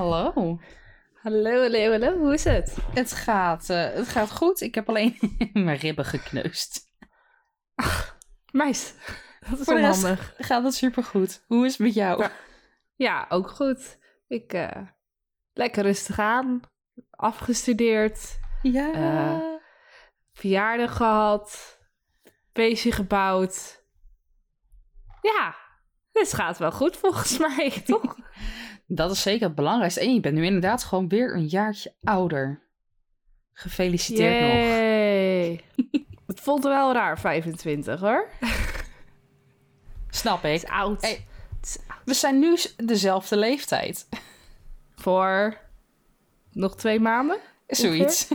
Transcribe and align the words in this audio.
Hallo. 0.00 0.58
Hallo, 1.22 1.60
hallo, 1.60 1.90
hallo. 1.90 2.18
Hoe 2.18 2.32
is 2.34 2.44
het? 2.44 2.76
Het 2.94 3.12
gaat, 3.12 3.70
eh, 3.70 3.92
het 3.92 4.08
gaat 4.08 4.30
goed. 4.30 4.60
Ik 4.60 4.74
heb 4.74 4.88
alleen 4.88 5.18
mijn 5.52 5.76
ribben 5.78 6.04
gekneusd. 6.04 6.80
Meis. 8.52 8.94
Dat 9.50 9.58
is 9.58 9.64
Voor 9.64 9.74
onhandig. 9.74 10.34
gaat 10.38 10.64
het 10.64 10.74
supergoed. 10.74 11.44
Hoe 11.46 11.64
is 11.66 11.72
het 11.72 11.80
met 11.80 11.94
jou? 11.94 12.22
Ja. 12.22 12.30
Ja, 12.96 13.26
ook 13.28 13.50
goed. 13.50 13.98
Ik, 14.28 14.52
eh, 14.52 14.82
lekker 15.52 15.82
rustig 15.82 16.18
aan. 16.18 16.60
Afgestudeerd. 17.10 18.38
Ja. 18.62 18.92
Eh, 18.92 19.40
Verjaardag 20.32 20.96
gehad. 20.96 21.78
Feestje 22.52 22.92
gebouwd. 22.92 23.84
Ja, 25.22 25.54
het 26.12 26.32
gaat 26.34 26.58
wel 26.58 26.72
goed 26.72 26.96
volgens 26.96 27.38
mij, 27.56 27.82
toch? 27.84 28.16
dat 28.86 29.10
is 29.10 29.22
zeker 29.22 29.46
het 29.46 29.54
belangrijkste. 29.54 30.00
En 30.00 30.14
je 30.14 30.20
bent 30.20 30.34
nu 30.34 30.44
inderdaad 30.44 30.84
gewoon 30.84 31.08
weer 31.08 31.34
een 31.34 31.46
jaartje 31.46 31.94
ouder. 32.02 32.62
Gefeliciteerd 33.52 34.40
nog. 34.40 34.52
Yay. 34.52 35.60
Het 36.26 36.40
voelt 36.40 36.62
wel 36.62 36.92
raar, 36.92 37.18
25 37.18 38.00
hoor. 38.00 38.28
Snap 40.10 40.42
Het 40.42 40.50
ik. 40.50 40.62
is 40.62 40.68
oud. 40.68 41.02
Hey. 41.02 41.26
Het 41.56 41.66
is 41.66 41.78
oud. 41.86 42.00
We 42.04 42.14
zijn 42.14 42.38
nu 42.38 42.56
dezelfde 42.76 43.36
leeftijd. 43.36 44.08
Voor 44.94 45.58
nog 46.52 46.76
twee 46.76 47.00
maanden? 47.00 47.38
Zoiets. 47.66 48.28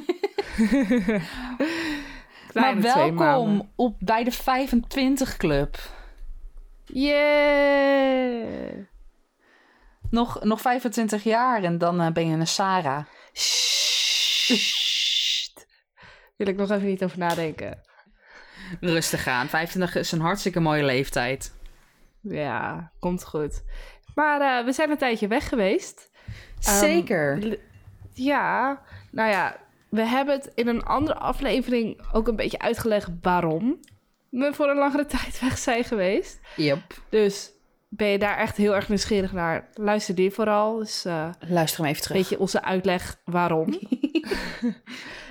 Maar 2.53 2.81
welkom 2.81 3.72
op, 3.75 3.95
bij 4.00 4.23
de 4.23 4.31
25 4.31 5.38
Club. 5.38 5.78
Yeah. 6.86 8.73
Nog, 10.09 10.44
nog 10.44 10.61
25 10.61 11.23
jaar 11.23 11.64
en 11.64 11.78
dan 11.78 12.02
eh, 12.02 12.11
ben 12.11 12.28
je 12.28 12.38
een 12.38 12.47
Sarah. 12.47 13.05
Sst. 13.33 14.75
Wil 16.36 16.47
ik 16.47 16.56
nog 16.56 16.72
even 16.72 16.88
niet 16.88 17.03
over 17.03 17.17
nadenken. 17.17 17.81
Rustig 18.80 19.28
aan. 19.28 19.47
25 19.47 19.95
is 19.95 20.11
een 20.11 20.19
hartstikke 20.19 20.59
mooie 20.59 20.83
leeftijd. 20.83 21.53
Ja, 22.22 22.91
komt 23.00 23.23
goed. 23.23 23.63
Maar 24.16 24.41
eh, 24.41 24.66
we 24.66 24.72
zijn 24.72 24.89
een 24.89 24.97
tijdje 24.97 25.28
weg 25.28 25.50
geweest. 25.50 26.11
Ehm, 26.59 26.80
Zeker. 26.80 27.58
Ja, 28.13 28.81
nou 29.11 29.30
ja, 29.30 29.58
we 29.89 30.02
hebben 30.02 30.36
het 30.36 30.52
in 30.56 30.67
een 30.67 30.83
andere 30.83 31.19
aflevering 31.19 32.02
ook 32.11 32.28
een 32.28 32.36
beetje 32.36 32.59
uitgelegd 32.59 33.09
waarom 33.22 33.80
voor 34.36 34.69
een 34.69 34.78
langere 34.78 35.05
tijd 35.16 35.39
weg 35.39 35.58
zijn 35.58 35.83
geweest. 35.83 36.39
Yep. 36.55 36.81
Dus 37.09 37.52
ben 37.89 38.08
je 38.08 38.19
daar 38.19 38.38
echt 38.38 38.58
heel 38.58 38.75
erg 38.75 38.89
nieuwsgierig 38.89 39.31
naar? 39.31 39.69
Luister 39.73 40.16
die 40.16 40.31
vooral. 40.31 40.78
Dus 40.78 41.05
eh, 41.05 41.30
Luister 41.39 41.80
hem 41.80 41.89
even 41.89 42.02
een 42.02 42.08
terug. 42.08 42.17
beetje 42.17 42.39
onze 42.39 42.63
uitleg 42.63 43.22
waarom. 43.25 43.69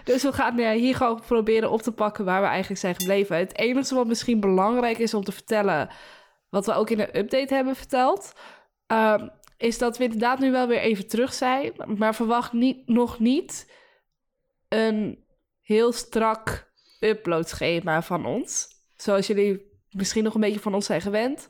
dus 0.04 0.22
we 0.22 0.32
gaan 0.32 0.58
eh, 0.58 0.70
hier 0.70 0.96
gewoon 0.96 1.20
proberen 1.26 1.70
op 1.70 1.82
te 1.82 1.92
pakken 1.92 2.24
waar 2.24 2.40
we 2.40 2.46
eigenlijk 2.46 2.80
zijn 2.80 2.94
gebleven. 2.94 3.36
Het 3.36 3.58
enige 3.58 3.94
wat 3.94 4.06
misschien 4.06 4.40
belangrijk 4.40 4.98
is 4.98 5.14
om 5.14 5.24
te 5.24 5.32
vertellen, 5.32 5.88
wat 6.48 6.66
we 6.66 6.74
ook 6.74 6.90
in 6.90 6.96
de 6.96 7.18
update 7.18 7.54
hebben 7.54 7.76
verteld, 7.76 8.32
ehm, 8.86 9.28
is 9.56 9.78
dat 9.78 9.98
we 9.98 10.04
inderdaad 10.04 10.38
nu 10.38 10.50
wel 10.50 10.66
weer 10.66 10.80
even 10.80 11.08
terug 11.08 11.34
zijn. 11.34 11.72
Maar 11.96 12.14
verwacht 12.14 12.52
niet, 12.52 12.88
nog 12.88 13.18
niet 13.18 13.72
een 14.68 15.24
heel 15.60 15.92
strak 15.92 16.72
uploadschema 17.00 18.02
van 18.02 18.26
ons. 18.26 18.73
Zoals 19.04 19.26
jullie 19.26 19.62
misschien 19.90 20.24
nog 20.24 20.34
een 20.34 20.40
beetje 20.40 20.60
van 20.60 20.74
ons 20.74 20.86
zijn 20.86 21.00
gewend. 21.00 21.48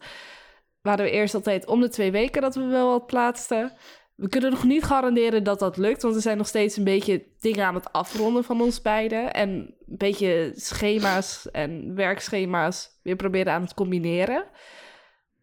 Waren 0.82 1.04
we 1.04 1.10
eerst 1.10 1.34
altijd 1.34 1.66
om 1.66 1.81
de 1.81 1.88
twee 1.88 2.10
weken 2.10 2.42
dat 2.42 2.54
we 2.54 2.65
wel 2.65 2.91
wat 2.91 3.06
plaatsten. 3.06 3.72
We 4.15 4.28
kunnen 4.28 4.50
nog 4.50 4.65
niet 4.65 4.84
garanderen 4.84 5.44
dat 5.44 5.59
dat 5.59 5.76
lukt, 5.76 6.03
want 6.03 6.15
we 6.15 6.20
zijn 6.20 6.37
nog 6.37 6.47
steeds 6.47 6.76
een 6.76 6.84
beetje 6.84 7.26
dingen 7.41 7.66
aan 7.66 7.75
het 7.75 7.92
afronden 7.92 8.44
van 8.44 8.60
ons 8.60 8.82
beiden. 8.82 9.34
En 9.34 9.48
een 9.50 9.75
beetje 9.87 10.53
schema's 10.54 11.50
en 11.50 11.94
werkschema's 11.94 13.00
weer 13.03 13.16
proberen 13.16 13.53
aan 13.53 13.62
het 13.62 13.75
combineren. 13.75 14.44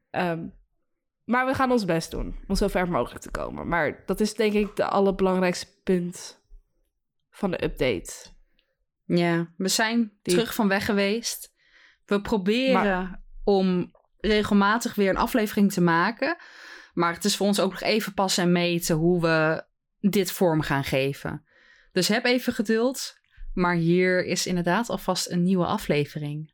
Ehm, 0.09 0.47
maar 1.23 1.45
we 1.45 1.53
gaan 1.53 1.71
ons 1.71 1.85
best 1.85 2.11
doen 2.11 2.35
om 2.47 2.55
zo 2.55 2.67
ver 2.67 2.89
mogelijk 2.89 3.21
te 3.21 3.31
komen. 3.31 3.67
Maar 3.67 4.03
dat 4.05 4.19
is 4.19 4.33
denk 4.33 4.53
ik 4.53 4.75
de 4.75 4.85
allerbelangrijkste 4.85 5.67
punt 5.83 6.41
van 7.29 7.51
de 7.51 7.63
update. 7.63 8.11
Ja, 9.05 9.53
we 9.57 9.67
zijn 9.67 10.11
Die- 10.21 10.33
terug 10.33 10.53
van 10.53 10.67
weg 10.67 10.85
geweest. 10.85 11.50
We 12.05 12.21
proberen 12.21 13.23
om 13.43 13.91
regelmatig 14.19 14.95
weer 14.95 15.09
een 15.09 15.17
aflevering 15.17 15.71
te 15.71 15.81
maken. 15.81 16.37
Maar 16.93 17.13
het 17.13 17.25
is 17.25 17.35
voor 17.35 17.47
ons 17.47 17.59
ook 17.59 17.71
nog 17.71 17.81
even 17.81 18.13
passen 18.13 18.43
en 18.43 18.51
meten 18.51 18.95
hoe 18.95 19.21
we 19.21 19.63
dit 19.99 20.31
vorm 20.31 20.61
gaan 20.61 20.83
geven. 20.83 21.45
Dus 21.91 22.07
heb 22.07 22.25
even 22.25 22.53
geduld. 22.53 23.19
Maar 23.53 23.75
hier 23.75 24.25
is 24.25 24.45
inderdaad 24.45 24.89
alvast 24.89 25.29
een 25.29 25.43
nieuwe 25.43 25.65
aflevering. 25.65 26.53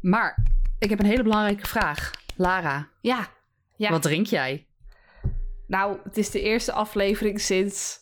Maar 0.00 0.46
ik 0.78 0.90
heb 0.90 0.98
een 0.98 1.06
hele 1.06 1.22
belangrijke 1.22 1.66
vraag. 1.66 2.10
Lara, 2.36 2.88
Ja, 3.00 3.28
ja. 3.76 3.90
wat 3.90 4.02
drink 4.02 4.26
jij? 4.26 4.66
Nou, 5.66 5.98
het 6.04 6.16
is 6.16 6.30
de 6.30 6.40
eerste 6.40 6.72
aflevering 6.72 7.40
sinds 7.40 7.98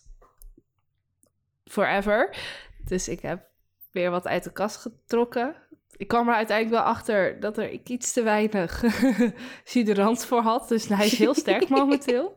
forever. 1.64 2.36
Dus 2.84 3.08
ik 3.08 3.20
heb 3.20 3.46
weer 3.90 4.10
wat 4.10 4.26
uit 4.26 4.44
de 4.44 4.52
kast 4.52 4.76
getrokken. 4.76 5.56
Ik 5.96 6.08
kwam 6.08 6.28
er 6.28 6.34
uiteindelijk 6.34 6.76
wel 6.82 6.92
achter 6.92 7.40
dat 7.40 7.58
er 7.58 7.70
ik 7.70 7.88
iets 7.88 8.12
te 8.12 8.22
weinig 8.22 8.82
suderant 9.64 10.24
voor 10.26 10.40
had. 10.40 10.68
Dus 10.68 10.88
hij 10.88 11.06
is 11.06 11.18
heel 11.18 11.34
sterk 11.34 11.68
momenteel. 11.68 12.34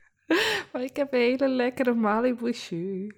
maar 0.72 0.82
ik 0.82 0.96
heb 0.96 1.12
een 1.12 1.20
hele 1.20 1.48
lekkere 1.48 1.94
Malibu 1.94 2.50
jus. 2.50 3.12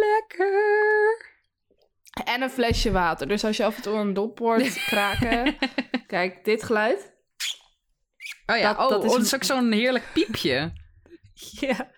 Lekker! 0.00 1.34
En 2.24 2.42
een 2.42 2.50
flesje 2.50 2.90
water. 2.92 3.28
Dus 3.28 3.44
als 3.44 3.56
je 3.56 3.64
af 3.64 3.76
en 3.76 3.82
toe 3.82 3.94
een 3.94 4.14
dop 4.14 4.38
hoort 4.38 4.84
kraken... 4.92 5.56
kijk, 6.06 6.44
dit 6.44 6.62
geluid. 6.62 7.14
Oh 8.46 8.56
ja, 8.56 8.74
Dat- 8.74 8.84
oh, 8.84 8.88
dat 8.90 9.04
is 9.04 9.10
oh, 9.10 9.16
een- 9.16 9.22
dat 9.22 9.26
is 9.26 9.34
ook 9.34 9.44
zo'n 9.44 9.72
heerlijk 9.72 10.04
piepje. 10.12 10.72
Ja, 11.60 11.90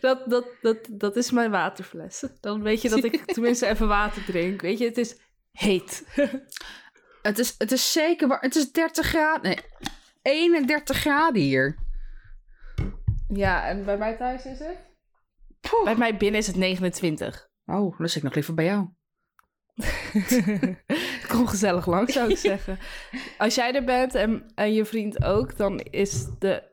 dat, 0.00 0.30
dat, 0.30 0.46
dat, 0.60 0.78
dat 0.90 1.16
is 1.16 1.30
mijn 1.30 1.50
waterfles. 1.50 2.24
Dan 2.40 2.62
weet 2.62 2.82
je 2.82 2.88
dat 2.88 3.04
ik 3.04 3.24
tenminste 3.24 3.66
even 3.66 3.88
water 3.88 4.24
drink. 4.24 4.60
Weet 4.60 4.78
je, 4.78 4.84
het 4.84 4.98
is 4.98 5.20
heet. 5.52 6.04
Het 7.22 7.38
is, 7.38 7.54
het 7.58 7.72
is 7.72 7.92
zeker 7.92 8.28
waar. 8.28 8.40
Het 8.40 8.56
is 8.56 8.72
30 8.72 9.06
graden. 9.06 9.42
Nee, 9.42 9.58
31 10.22 10.96
graden 10.96 11.42
hier. 11.42 11.78
Ja, 13.28 13.66
en 13.66 13.84
bij 13.84 13.96
mij 13.96 14.16
thuis 14.16 14.44
is 14.44 14.58
het? 14.58 14.76
Bij 15.84 15.96
mij 15.96 16.16
binnen 16.16 16.40
is 16.40 16.46
het 16.46 16.56
29. 16.56 17.48
Oh, 17.66 17.98
dan 17.98 18.08
zit 18.08 18.16
ik 18.16 18.22
nog 18.22 18.34
liever 18.34 18.54
bij 18.54 18.64
jou. 18.64 18.88
Kom 21.28 21.46
gezellig 21.46 21.86
langs, 21.86 22.12
zou 22.12 22.30
ik 22.30 22.36
zeggen. 22.36 22.78
Als 23.38 23.54
jij 23.54 23.74
er 23.74 23.84
bent 23.84 24.14
en, 24.14 24.52
en 24.54 24.72
je 24.72 24.84
vriend 24.84 25.24
ook, 25.24 25.56
dan 25.56 25.78
is 25.78 26.26
de 26.38 26.71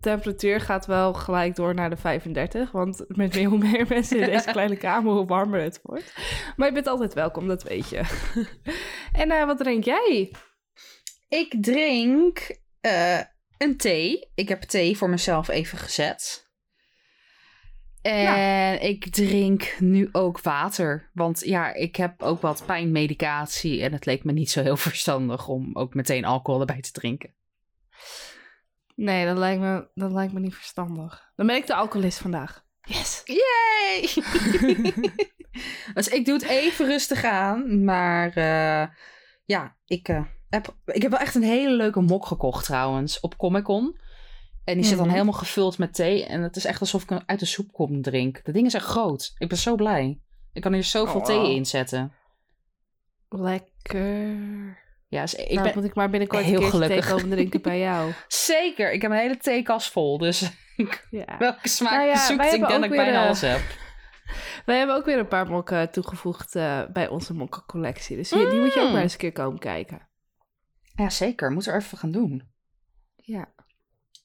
temperatuur 0.00 0.60
gaat 0.60 0.86
wel 0.86 1.14
gelijk 1.14 1.54
door 1.54 1.74
naar 1.74 1.90
de 1.90 1.96
35. 1.96 2.70
Want 2.70 3.04
met 3.08 3.34
meer 3.34 3.48
hoe 3.48 3.58
meer 3.68 3.86
mensen 3.88 4.20
in 4.20 4.30
deze 4.32 4.50
kleine 4.50 4.76
kamer, 4.76 5.12
hoe 5.12 5.26
warmer 5.26 5.60
het 5.60 5.80
wordt. 5.82 6.14
Maar 6.56 6.68
je 6.68 6.74
bent 6.74 6.86
altijd 6.86 7.14
welkom, 7.14 7.48
dat 7.48 7.62
weet 7.62 7.88
je. 7.88 8.02
en 9.22 9.30
eh, 9.30 9.46
wat 9.46 9.58
drink 9.58 9.84
jij? 9.84 10.32
Ik 11.28 11.56
drink 11.60 12.58
eh, 12.80 13.20
een 13.58 13.76
thee. 13.76 14.30
Ik 14.34 14.48
heb 14.48 14.62
thee 14.62 14.96
voor 14.96 15.10
mezelf 15.10 15.48
even 15.48 15.78
gezet. 15.78 16.44
En 18.02 18.82
ik 18.82 19.08
drink 19.08 19.76
nu 19.78 20.08
ook 20.12 20.40
water. 20.40 21.10
Want 21.12 21.40
ja, 21.44 21.74
ik 21.74 21.96
heb 21.96 22.22
ook 22.22 22.40
wat 22.40 22.62
pijnmedicatie. 22.66 23.82
En 23.82 23.92
het 23.92 24.06
leek 24.06 24.24
me 24.24 24.32
niet 24.32 24.50
zo 24.50 24.62
heel 24.62 24.76
verstandig 24.76 25.48
om 25.48 25.70
ook 25.72 25.94
meteen 25.94 26.24
alcohol 26.24 26.60
erbij 26.60 26.80
te 26.80 26.92
drinken. 26.92 27.34
Nee, 28.96 29.26
dat 29.26 29.36
lijkt 29.38 29.60
me, 29.60 29.88
dat 29.94 30.12
lijkt 30.12 30.32
me 30.32 30.40
niet 30.40 30.54
verstandig. 30.54 31.32
Dan 31.36 31.46
ben 31.46 31.56
ik 31.56 31.66
de 31.66 31.74
alcoholist 31.74 32.18
vandaag. 32.18 32.64
Yes! 32.80 33.22
Yay! 33.24 34.08
dus 35.94 36.08
ik 36.08 36.24
doe 36.24 36.34
het 36.34 36.42
even 36.44 36.86
rustig 36.86 37.24
aan. 37.24 37.84
Maar 37.84 38.28
eh, 38.36 38.88
ja, 39.44 39.76
ik, 39.86 40.08
eh, 40.08 40.24
heb, 40.48 40.76
ik 40.84 41.02
heb 41.02 41.10
wel 41.10 41.20
echt 41.20 41.34
een 41.34 41.42
hele 41.42 41.70
leuke 41.76 42.00
mok 42.00 42.26
gekocht 42.26 42.64
trouwens 42.64 43.20
op 43.20 43.36
Comic 43.36 43.64
Con. 43.64 43.98
En 44.64 44.74
die 44.74 44.84
zit 44.84 44.96
dan 44.96 45.04
Mhm. 45.06 45.14
helemaal 45.14 45.38
gevuld 45.38 45.78
met 45.78 45.94
thee. 45.94 46.26
En 46.26 46.42
het 46.42 46.56
is 46.56 46.64
echt 46.64 46.80
alsof 46.80 47.02
ik 47.02 47.22
uit 47.26 47.38
de 47.40 47.46
soep 47.46 47.72
kom 47.72 48.02
drink. 48.02 48.44
De 48.44 48.52
dingen 48.52 48.70
zijn 48.70 48.82
groot. 48.82 49.34
Ik 49.38 49.48
ben 49.48 49.58
zo 49.58 49.74
blij. 49.74 50.20
Ik 50.52 50.62
kan 50.62 50.72
hier 50.72 50.84
zoveel 50.84 51.20
Oh. 51.20 51.26
thee 51.26 51.54
in 51.54 51.66
zetten. 51.66 52.12
Lekker. 53.28 54.84
Ja, 55.08 55.20
dus 55.20 55.34
ik 55.34 55.50
nou, 55.50 55.62
ben 55.62 55.72
moet 55.74 55.84
ik 55.84 55.94
maar 55.94 56.10
binnenkort 56.10 56.44
heel 56.44 56.62
een 56.62 56.70
gelukkig. 56.70 57.16
thee 57.16 57.28
drinken 57.28 57.62
bij 57.62 57.78
jou. 57.78 58.12
zeker. 58.28 58.92
Ik 58.92 59.02
heb 59.02 59.10
een 59.10 59.16
hele 59.16 59.36
theekast 59.36 59.90
vol. 59.92 60.18
Dus 60.18 60.50
Ja. 61.10 61.36
welke 61.38 61.68
smaak 61.68 61.92
Nou 61.92 62.06
ja, 62.06 62.16
zoekt, 62.16 62.44
ik 62.44 62.50
hebben 62.50 62.68
denk 62.68 62.80
dat 62.80 62.90
ook 62.90 62.96
ik 62.96 63.04
bijna 63.04 63.18
eh, 63.18 63.24
alles 63.24 63.40
heb. 63.40 63.60
Wij 64.66 64.78
hebben 64.78 64.96
ook 64.96 65.04
weer 65.04 65.18
een 65.18 65.28
paar 65.28 65.46
mokken 65.46 65.90
toegevoegd 65.90 66.54
eh, 66.54 66.82
bij 66.92 67.08
onze 67.08 67.34
mokkencollectie. 67.34 68.16
Dus 68.16 68.28
die, 68.28 68.48
die 68.50 68.60
moet 68.60 68.74
je 68.74 68.80
ook 68.80 68.86
Mm. 68.86 68.92
maar 68.92 69.02
eens 69.02 69.12
een 69.12 69.18
keer 69.18 69.32
komen 69.32 69.58
kijken. 69.58 70.08
Ja, 70.94 71.10
zeker. 71.10 71.50
Moet 71.50 71.66
er 71.66 71.76
even 71.76 71.98
gaan 71.98 72.10
doen. 72.10 72.50
Ja. 73.16 73.52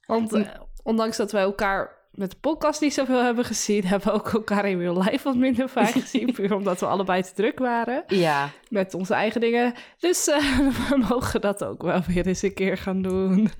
Want 0.05 0.33
uh, 0.33 0.49
ondanks 0.83 1.17
dat 1.17 1.31
wij 1.31 1.41
elkaar 1.41 2.00
met 2.11 2.31
de 2.31 2.37
podcast 2.41 2.81
niet 2.81 2.93
zoveel 2.93 3.23
hebben 3.23 3.45
gezien, 3.45 3.85
hebben 3.87 4.07
we 4.07 4.13
ook 4.13 4.33
elkaar 4.33 4.65
in 4.65 4.79
real 4.79 5.03
life 5.03 5.23
wat 5.23 5.35
minder 5.35 5.69
vaak 5.69 5.91
gezien. 5.91 6.33
puur 6.33 6.53
omdat 6.53 6.79
we 6.79 6.85
allebei 6.85 7.23
te 7.23 7.33
druk 7.33 7.59
waren. 7.59 8.03
Ja. 8.07 8.49
Met 8.69 8.93
onze 8.93 9.13
eigen 9.13 9.41
dingen. 9.41 9.73
Dus 9.99 10.27
uh, 10.27 10.57
we 10.89 11.05
mogen 11.09 11.41
dat 11.41 11.63
ook 11.63 11.81
wel 11.81 12.01
weer 12.07 12.27
eens 12.27 12.41
een 12.41 12.53
keer 12.53 12.77
gaan 12.77 13.01
doen. 13.01 13.51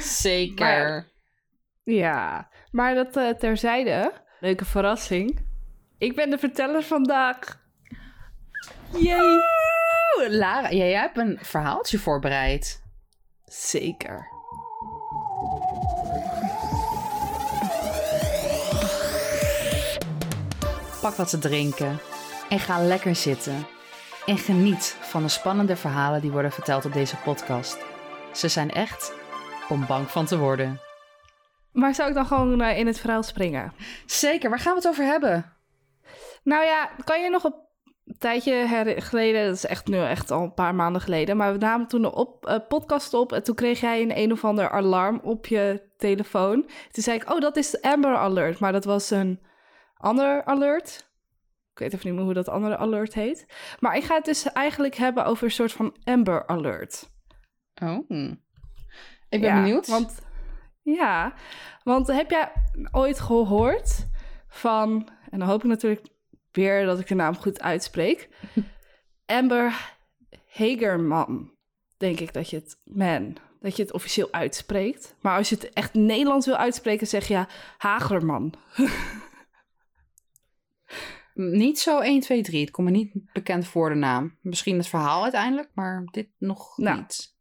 Zeker. 0.00 0.66
Maar, 0.66 1.12
ja, 1.84 2.48
maar 2.70 2.94
dat 2.94 3.16
uh, 3.16 3.28
terzijde. 3.28 4.12
Leuke 4.40 4.64
verrassing. 4.64 5.38
Ik 5.98 6.16
ben 6.16 6.30
de 6.30 6.38
verteller 6.38 6.82
vandaag. 6.82 7.62
Yay! 8.96 9.38
Lara, 10.28 10.70
jij 10.70 10.92
hebt 10.92 11.18
een 11.18 11.38
verhaaltje 11.42 11.98
voorbereid. 11.98 12.82
Zeker. 13.44 14.33
Pak 21.04 21.14
wat 21.14 21.30
te 21.30 21.38
drinken 21.38 21.98
en 22.48 22.58
ga 22.58 22.86
lekker 22.86 23.14
zitten. 23.14 23.66
En 24.26 24.38
geniet 24.38 24.96
van 25.00 25.22
de 25.22 25.28
spannende 25.28 25.76
verhalen 25.76 26.20
die 26.20 26.30
worden 26.30 26.52
verteld 26.52 26.84
op 26.84 26.92
deze 26.92 27.16
podcast. 27.16 27.78
Ze 28.32 28.48
zijn 28.48 28.70
echt 28.70 29.12
om 29.68 29.86
bang 29.86 30.10
van 30.10 30.26
te 30.26 30.38
worden. 30.38 30.80
Maar 31.72 31.94
zou 31.94 32.08
ik 32.08 32.14
dan 32.14 32.26
gewoon 32.26 32.60
uh, 32.60 32.78
in 32.78 32.86
het 32.86 33.00
verhaal 33.00 33.22
springen? 33.22 33.72
Zeker, 34.06 34.50
waar 34.50 34.58
gaan 34.58 34.72
we 34.72 34.78
het 34.78 34.88
over 34.88 35.04
hebben? 35.04 35.52
Nou 36.42 36.64
ja, 36.64 36.90
kan 37.04 37.22
je 37.22 37.30
nog 37.30 37.44
een 37.44 37.54
tijdje 38.18 38.66
geleden, 38.98 39.46
dat 39.46 39.54
is 39.54 39.66
echt 39.66 39.86
nu 39.86 39.98
echt 39.98 40.30
al 40.30 40.42
een 40.42 40.54
paar 40.54 40.74
maanden 40.74 41.02
geleden, 41.02 41.36
maar 41.36 41.52
we 41.52 41.58
namen 41.58 41.86
toen 41.86 42.04
een 42.04 42.12
op, 42.12 42.48
uh, 42.48 42.56
podcast 42.68 43.14
op 43.14 43.32
en 43.32 43.42
toen 43.42 43.54
kreeg 43.54 43.80
jij 43.80 44.02
een 44.02 44.18
een 44.18 44.32
of 44.32 44.44
ander 44.44 44.70
alarm 44.70 45.20
op 45.22 45.46
je 45.46 45.82
telefoon. 45.96 46.62
Toen 46.90 47.02
zei 47.02 47.16
ik, 47.16 47.30
oh, 47.30 47.40
dat 47.40 47.56
is 47.56 47.80
Amber 47.80 48.16
Alert, 48.16 48.58
maar 48.58 48.72
dat 48.72 48.84
was 48.84 49.10
een 49.10 49.40
ander 49.94 50.44
alert. 50.44 51.12
Ik 51.72 51.78
weet 51.78 51.92
even 51.92 52.06
niet 52.06 52.14
meer 52.14 52.24
hoe 52.24 52.34
dat 52.34 52.48
andere 52.48 52.76
alert 52.76 53.14
heet. 53.14 53.46
Maar 53.80 53.96
ik 53.96 54.04
ga 54.04 54.14
het 54.14 54.24
dus 54.24 54.52
eigenlijk 54.52 54.94
hebben 54.94 55.24
over 55.24 55.44
een 55.44 55.50
soort 55.50 55.72
van 55.72 55.96
Amber 56.04 56.46
Alert. 56.46 57.10
Oh. 57.82 58.10
Ik 59.28 59.40
ben 59.40 59.40
ja, 59.40 59.62
benieuwd. 59.62 59.86
Want, 59.86 60.18
ja, 60.82 61.34
want 61.82 62.06
heb 62.06 62.30
jij 62.30 62.52
ooit 62.90 63.20
gehoord 63.20 64.06
van, 64.48 65.08
en 65.30 65.38
dan 65.38 65.48
hoop 65.48 65.62
ik 65.62 65.68
natuurlijk 65.68 66.06
weer 66.52 66.84
dat 66.84 67.00
ik 67.00 67.06
de 67.06 67.14
naam 67.14 67.36
goed 67.36 67.60
uitspreek, 67.60 68.28
Amber 69.26 69.94
Hagerman, 70.48 71.50
denk 71.96 72.20
ik 72.20 72.32
dat 72.32 72.50
je 72.50 72.56
het, 72.56 72.80
man, 72.84 73.36
dat 73.60 73.76
je 73.76 73.82
het 73.82 73.92
officieel 73.92 74.28
uitspreekt. 74.30 75.14
Maar 75.20 75.36
als 75.36 75.48
je 75.48 75.54
het 75.54 75.72
echt 75.72 75.94
Nederlands 75.94 76.46
wil 76.46 76.56
uitspreken, 76.56 77.06
zeg 77.06 77.28
je 77.28 77.46
Hagerman. 77.78 78.52
Niet 81.34 81.78
zo 81.78 81.98
1, 81.98 82.20
2, 82.20 82.42
3. 82.42 82.60
Het 82.60 82.70
komt 82.70 82.90
me 82.90 82.96
niet 82.96 83.12
bekend 83.32 83.66
voor 83.66 83.88
de 83.88 83.94
naam. 83.94 84.38
Misschien 84.40 84.76
het 84.76 84.88
verhaal 84.88 85.22
uiteindelijk, 85.22 85.68
maar 85.74 86.04
dit 86.10 86.28
nog 86.38 86.76
nou, 86.76 86.98
niet. 86.98 87.34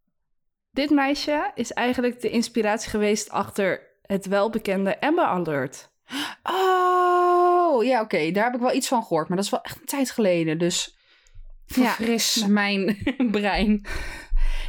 Dit 0.71 0.89
meisje 0.89 1.51
is 1.55 1.71
eigenlijk 1.71 2.21
de 2.21 2.29
inspiratie 2.29 2.89
geweest 2.89 3.29
achter 3.29 3.81
het 4.01 4.25
welbekende 4.25 4.99
Amber 5.01 5.25
Alert. 5.25 5.91
Oh, 6.43 7.83
ja, 7.83 8.01
oké. 8.01 8.15
Okay. 8.15 8.31
Daar 8.31 8.43
heb 8.43 8.53
ik 8.53 8.59
wel 8.59 8.73
iets 8.73 8.87
van 8.87 9.01
gehoord. 9.01 9.27
Maar 9.27 9.37
dat 9.37 9.45
is 9.45 9.51
wel 9.51 9.61
echt 9.63 9.79
een 9.79 9.85
tijd 9.85 10.11
geleden. 10.11 10.57
Dus 10.57 10.97
verfris 11.65 12.33
ja. 12.33 12.47
mijn 12.47 12.97
brein. 13.31 13.85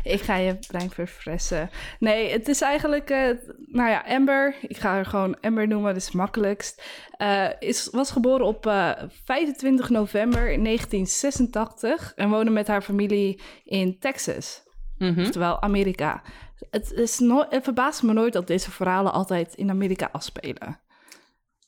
Ik 0.04 0.20
ga 0.20 0.36
je 0.36 0.58
brein 0.66 0.90
verfressen. 0.90 1.70
Nee, 1.98 2.30
het 2.30 2.48
is 2.48 2.60
eigenlijk, 2.60 3.10
uh, 3.10 3.30
nou 3.66 3.90
ja, 3.90 4.04
Amber. 4.06 4.54
Ik 4.60 4.76
ga 4.76 4.90
haar 4.90 5.06
gewoon 5.06 5.40
Amber 5.40 5.68
noemen, 5.68 5.94
dat 5.94 6.02
is 6.02 6.12
makkelijkst. 6.12 6.82
Uh, 7.18 7.48
is, 7.58 7.88
was 7.92 8.10
geboren 8.10 8.46
op 8.46 8.66
uh, 8.66 8.90
25 9.24 9.88
november 9.90 10.40
1986 10.40 12.12
en 12.14 12.30
woonde 12.30 12.50
met 12.50 12.66
haar 12.66 12.82
familie 12.82 13.40
in 13.64 13.98
Texas. 13.98 14.62
Mm 14.98 15.14
-hmm. 15.14 15.24
Oftewel 15.24 15.62
Amerika. 15.62 16.22
Het, 16.70 16.92
is 16.92 17.18
no 17.18 17.46
het 17.48 17.64
verbaast 17.64 18.02
me 18.02 18.12
nooit 18.12 18.32
dat 18.32 18.46
deze 18.46 18.70
verhalen 18.70 19.12
altijd 19.12 19.54
in 19.54 19.70
Amerika 19.70 20.08
afspelen. 20.12 20.80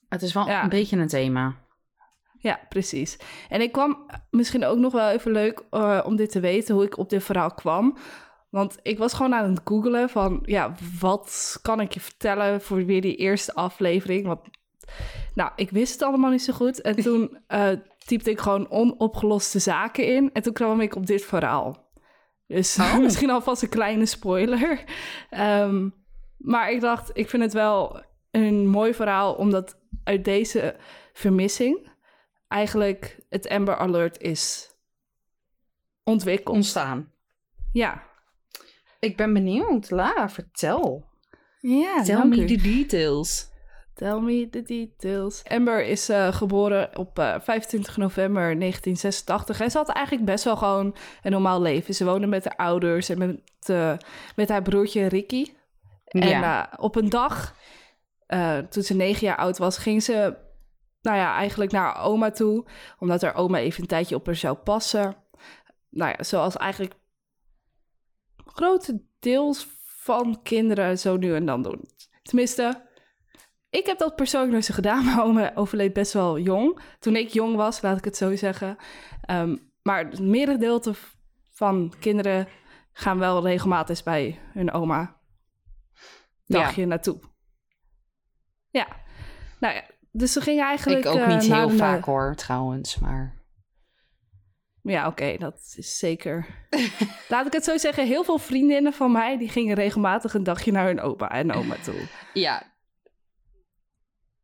Het 0.09 0.23
is 0.23 0.33
wel 0.33 0.47
ja. 0.47 0.63
een 0.63 0.69
beetje 0.69 0.97
een 0.97 1.09
thema. 1.09 1.55
Ja, 2.39 2.61
precies. 2.69 3.19
En 3.49 3.61
ik 3.61 3.73
kwam 3.73 4.11
misschien 4.31 4.65
ook 4.65 4.79
nog 4.79 4.93
wel 4.93 5.11
even 5.11 5.33
leuk 5.33 5.63
uh, 5.71 6.01
om 6.05 6.17
dit 6.17 6.31
te 6.31 6.41
weten, 6.41 6.75
hoe 6.75 6.85
ik 6.85 6.99
op 6.99 7.11
dit 7.11 7.25
verhaal 7.25 7.55
kwam. 7.55 7.97
Want 8.49 8.79
ik 8.83 8.99
was 8.99 9.13
gewoon 9.13 9.35
aan 9.35 9.51
het 9.51 9.61
googelen 9.65 10.09
van, 10.09 10.43
ja, 10.45 10.75
wat 11.01 11.59
kan 11.63 11.81
ik 11.81 11.93
je 11.93 12.01
vertellen 12.01 12.61
voor 12.61 12.85
weer 12.85 13.01
die 13.01 13.17
eerste 13.17 13.55
aflevering? 13.55 14.27
Want, 14.27 14.41
nou, 15.35 15.51
ik 15.57 15.71
wist 15.71 15.93
het 15.93 16.03
allemaal 16.03 16.31
niet 16.31 16.43
zo 16.43 16.53
goed. 16.53 16.81
En 16.81 16.97
toen 16.97 17.39
uh, 17.49 17.69
typte 18.07 18.31
ik 18.31 18.41
gewoon 18.41 18.71
onopgeloste 18.71 19.59
zaken 19.59 20.07
in. 20.07 20.31
En 20.33 20.43
toen 20.43 20.53
kwam 20.53 20.81
ik 20.81 20.95
op 20.95 21.07
dit 21.07 21.25
verhaal. 21.25 21.91
Dus 22.47 22.79
oh. 22.79 22.99
misschien 23.07 23.31
alvast 23.31 23.63
een 23.63 23.69
kleine 23.69 24.07
spoiler. 24.07 24.85
Um, 25.31 25.95
maar 26.37 26.71
ik 26.71 26.81
dacht, 26.81 27.11
ik 27.13 27.29
vind 27.29 27.43
het 27.43 27.53
wel 27.53 28.05
een 28.31 28.69
mooi 28.69 28.95
verhaal, 28.95 29.35
omdat 29.35 29.79
uit 30.05 30.25
deze 30.25 30.77
vermissing 31.13 31.89
eigenlijk 32.49 33.19
het 33.29 33.49
Amber 33.49 33.77
Alert 33.77 34.21
is 34.21 34.75
ontwikkeld. 36.05 36.57
Ontstaan. 36.57 37.13
Ja. 37.73 38.03
Ik 39.01 39.17
ben 39.17 39.33
benieuwd. 39.33 39.91
Lara, 39.91 40.29
vertel. 40.29 41.05
Ja, 41.61 42.03
Tell 42.03 42.25
me 42.25 42.45
the 42.45 42.57
details. 42.57 43.55
Tell 43.95 44.21
me 44.21 44.49
the 44.51 44.63
details. 44.63 45.43
Amber 45.45 45.85
is 45.85 46.11
uh, 46.11 46.33
geboren 46.33 46.99
op 46.99 47.19
uh, 47.19 47.35
25 47.41 47.97
november 47.97 48.59
1986. 48.59 49.61
En 49.61 49.71
ze 49.71 49.79
had 49.79 49.89
eigenlijk 49.89 50.27
best 50.27 50.45
wel 50.45 50.57
gewoon 50.57 50.97
een 51.23 51.31
normaal 51.31 51.63
leven. 51.63 51.95
Ze 51.95 52.05
woonde 52.05 52.27
met 52.27 52.45
haar 52.45 52.57
ouders 52.57 53.09
en 53.09 53.19
met, 53.19 53.41
uh, 53.71 53.93
met 54.37 54.49
haar 54.49 54.63
broertje 54.63 55.07
Ricky. 55.07 55.47
En 56.05 56.29
ja. 56.29 56.73
op 56.77 56.97
een 56.97 57.09
dag, 57.09 57.55
eh, 58.27 58.59
toen 58.59 58.83
ze 58.83 58.95
negen 58.95 59.27
jaar 59.27 59.37
oud 59.37 59.59
was, 59.59 59.79
ging 59.79 60.03
ze 60.03 60.37
nou 61.03 61.17
ja, 61.17 61.35
eigenlijk 61.37 61.73
naar 61.73 61.83
haar 61.83 62.05
oma 62.05 62.31
toe. 62.31 62.65
Omdat 62.99 63.23
haar 63.23 63.35
oma 63.35 63.59
even 63.59 63.81
een 63.83 63.89
tijdje 63.89 64.15
op 64.15 64.27
haar 64.27 64.35
zou 64.35 64.57
passen. 64.57 65.17
Nou 65.91 66.15
ja, 66.17 66.23
zoals 66.23 66.57
eigenlijk 66.57 66.95
grote 68.47 69.03
deels 69.19 69.67
van 69.87 70.43
kinderen 70.43 70.99
zo 70.99 71.17
nu 71.17 71.35
en 71.35 71.47
dan 71.47 71.63
doen. 71.63 71.89
Tenminste, 72.23 72.83
ik 73.71 73.87
heb 73.87 73.99
dat 73.99 74.17
persoonlijk 74.17 74.53
nooit 74.53 74.65
zo 74.65 74.75
gedaan. 74.75 75.05
Mijn 75.05 75.21
oma 75.21 75.53
overleed 75.55 75.93
best 75.93 76.13
wel 76.13 76.39
jong. 76.39 76.81
Toen 76.99 77.17
ik 77.17 77.29
jong 77.29 77.57
was, 77.57 77.83
laat 77.83 77.99
ik 77.99 78.05
het 78.05 78.17
zo 78.17 78.37
zeggen. 78.37 78.77
Um, 79.31 79.71
maar 79.83 80.05
het 80.05 80.21
merendeel 80.21 80.83
van 81.51 81.93
kinderen 82.01 82.49
gaan 82.93 83.19
wel 83.19 83.43
regelmatig 83.43 84.03
bij 84.03 84.41
hun 84.53 84.73
oma 84.73 85.17
dagje 86.47 86.81
ja. 86.81 86.87
naartoe. 86.87 87.19
Ja, 88.71 88.87
nou 89.61 89.75
ja, 89.75 89.85
dus 90.11 90.33
ze 90.33 90.41
ging 90.41 90.61
eigenlijk... 90.61 91.05
Ik 91.05 91.11
ook 91.11 91.27
niet 91.27 91.45
uh, 91.45 91.57
heel 91.57 91.69
de... 91.69 91.77
vaak 91.77 92.05
hoor, 92.05 92.35
trouwens, 92.35 92.99
maar... 92.99 93.36
Ja, 94.87 95.07
oké, 95.07 95.23
okay, 95.23 95.39
dat 95.39 95.75
is 95.77 95.99
zeker... 95.99 96.47
Laat 97.29 97.47
ik 97.47 97.53
het 97.53 97.65
zo 97.65 97.77
zeggen, 97.77 98.07
heel 98.07 98.25
veel 98.25 98.39
vriendinnen 98.39 98.93
van 98.93 99.13
mij... 99.13 99.39
die 99.39 99.49
gingen 99.49 99.75
regelmatig 99.75 100.35
een 100.35 100.43
dagje 100.43 100.73
naar 100.73 100.87
hun 100.87 101.01
opa 101.01 101.31
en 101.31 101.53
oma 101.53 101.75
toe. 101.75 102.01
Ja. 102.33 102.75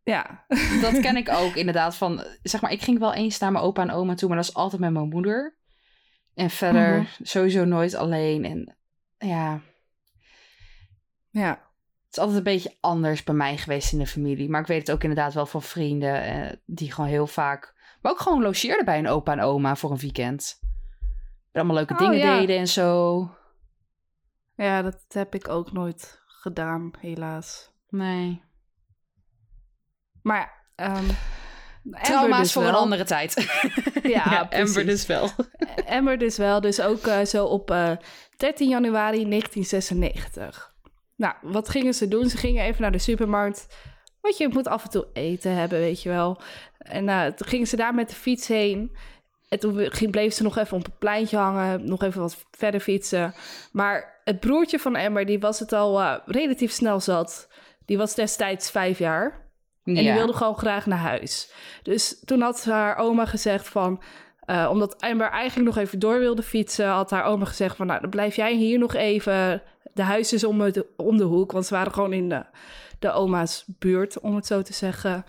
Ja. 0.02 0.44
Dat 0.82 1.00
ken 1.00 1.16
ik 1.16 1.28
ook, 1.28 1.54
inderdaad. 1.54 1.96
Van, 1.96 2.25
zeg 2.42 2.61
maar, 2.61 2.72
ik 2.72 2.82
ging 2.82 2.99
wel 2.99 3.14
eens 3.14 3.38
naar 3.38 3.52
mijn 3.52 3.64
opa 3.64 3.82
en 3.82 3.90
oma 3.90 4.14
toe... 4.14 4.28
maar 4.28 4.37
dat 4.37 4.49
is 4.49 4.54
altijd 4.54 4.80
met 4.80 4.92
mijn 4.92 5.08
moeder. 5.08 5.56
En 6.34 6.50
verder 6.50 6.88
mm 6.88 7.06
-hmm. 7.16 7.26
sowieso 7.26 7.64
nooit 7.64 7.94
alleen. 7.94 8.44
En 8.44 8.76
ja... 9.18 9.61
Ja. 11.30 11.50
Het 11.50 12.16
is 12.16 12.18
altijd 12.18 12.38
een 12.38 12.52
beetje 12.52 12.76
anders 12.80 13.25
bij 13.25 13.34
mij 13.34 13.56
geweest 13.56 13.92
in 13.92 13.99
de 13.99 14.06
familie. 14.06 14.49
Maar 14.49 14.61
ik 14.61 14.66
weet 14.66 14.80
het 14.80 14.90
ook 14.90 15.02
inderdaad 15.02 15.34
wel 15.34 15.46
van 15.46 15.62
vrienden 15.62 16.22
eh, 16.22 16.56
die 16.66 16.92
gewoon 16.92 17.11
heel 17.11 17.26
vaak... 17.26 17.80
Maar 18.02 18.12
ook 18.12 18.21
gewoon 18.21 18.42
logeerden 18.42 18.85
bij 18.85 18.99
een 18.99 19.09
opa 19.09 19.32
en 19.32 19.40
oma 19.40 19.76
voor 19.76 19.90
een 19.90 19.99
weekend. 19.99 20.59
En 21.52 21.61
allemaal 21.61 21.76
leuke 21.76 21.92
oh, 21.92 21.99
dingen 21.99 22.18
ja. 22.18 22.38
deden 22.38 22.59
en 22.59 22.68
zo. 22.68 23.28
Ja, 24.54 24.82
dat 24.82 25.04
heb 25.09 25.35
ik 25.35 25.49
ook 25.49 25.73
nooit 25.73 26.21
gedaan, 26.26 26.90
helaas. 26.99 27.71
Nee. 27.88 28.42
Maar 30.23 30.68
ja, 30.76 30.97
um, 30.97 31.06
Trauma's 32.02 32.38
dus 32.38 32.52
voor 32.52 32.62
wel. 32.62 32.71
een 32.71 32.78
andere 32.78 33.04
tijd. 33.04 33.35
Ja, 34.02 34.11
ja. 34.30 34.49
Amber 34.50 34.87
dus 34.87 35.06
wel. 35.06 35.30
Amber 35.97 36.18
dus 36.18 36.37
wel. 36.37 36.61
Dus 36.61 36.80
ook 36.80 37.06
uh, 37.06 37.25
zo 37.25 37.44
op 37.44 37.71
uh, 37.71 37.90
13 38.37 38.68
januari 38.68 39.28
1996. 39.28 40.75
Nou, 41.16 41.35
wat 41.42 41.68
gingen 41.68 41.94
ze 41.94 42.09
doen? 42.09 42.28
Ze 42.28 42.37
gingen 42.37 42.64
even 42.64 42.82
naar 42.82 42.92
de 42.92 42.99
supermarkt. 42.99 43.66
Want 44.23 44.37
je 44.37 44.49
moet 44.49 44.69
af 44.69 44.85
en 44.85 44.91
toe 44.91 45.07
eten 45.12 45.55
hebben, 45.55 45.79
weet 45.79 46.02
je 46.02 46.09
wel. 46.09 46.41
En 46.79 47.09
uh, 47.09 47.26
toen 47.26 47.49
gingen 47.49 47.67
ze 47.67 47.76
daar 47.76 47.95
met 47.95 48.09
de 48.09 48.14
fiets 48.14 48.49
heen. 48.49 48.97
En 49.49 49.59
toen 49.59 49.93
ging, 49.93 50.11
bleef 50.11 50.33
ze 50.35 50.43
nog 50.43 50.59
even 50.59 50.76
op 50.76 50.85
het 50.85 50.99
pleintje 50.99 51.37
hangen. 51.37 51.88
Nog 51.88 52.02
even 52.02 52.21
wat 52.21 52.45
verder 52.50 52.81
fietsen. 52.81 53.35
Maar 53.73 54.21
het 54.25 54.41
broertje 54.41 54.79
van 54.79 54.97
Amber, 54.97 55.26
die 55.26 55.41
was 55.41 55.59
het 55.59 55.73
al 55.73 56.00
uh, 56.00 56.17
relatief 56.26 56.73
snel 56.73 57.00
zat. 57.00 57.49
die 57.85 57.99
was 57.99 58.14
destijds 58.14 58.71
vijf 58.71 58.99
jaar. 58.99 59.50
En 59.85 59.95
die 59.95 60.12
wilde 60.12 60.33
gewoon 60.33 60.57
graag 60.57 60.87
naar 60.87 60.99
huis. 60.99 61.52
Dus 61.83 62.21
toen 62.25 62.41
had 62.41 62.64
haar 62.64 62.97
oma 62.97 63.26
gezegd 63.26 63.69
van... 63.69 64.02
Uh, 64.47 64.69
omdat 64.71 65.00
Amber 65.00 65.31
eigenlijk 65.31 65.75
nog 65.75 65.85
even 65.85 65.99
door 65.99 66.19
wilde 66.19 66.43
fietsen... 66.43 66.87
had 66.87 67.11
haar 67.11 67.25
oma 67.25 67.45
gezegd 67.45 67.76
van... 67.76 67.87
nou, 67.87 68.00
dan 68.00 68.11
blijf 68.11 68.37
jij 68.37 68.55
hier 68.55 68.79
nog 68.79 68.95
even. 68.95 69.62
De 69.95 70.02
huis 70.02 70.33
is 70.33 70.45
om 70.45 70.71
de, 70.71 70.87
om 70.97 71.17
de 71.17 71.25
hoek. 71.25 71.52
Want 71.52 71.67
ze 71.67 71.75
waren 71.75 71.93
gewoon 71.93 72.12
in 72.12 72.29
de, 72.29 72.45
de 73.02 73.12
oma's 73.12 73.64
buurt, 73.66 74.21
om 74.21 74.35
het 74.35 74.47
zo 74.47 74.62
te 74.62 74.73
zeggen. 74.73 75.25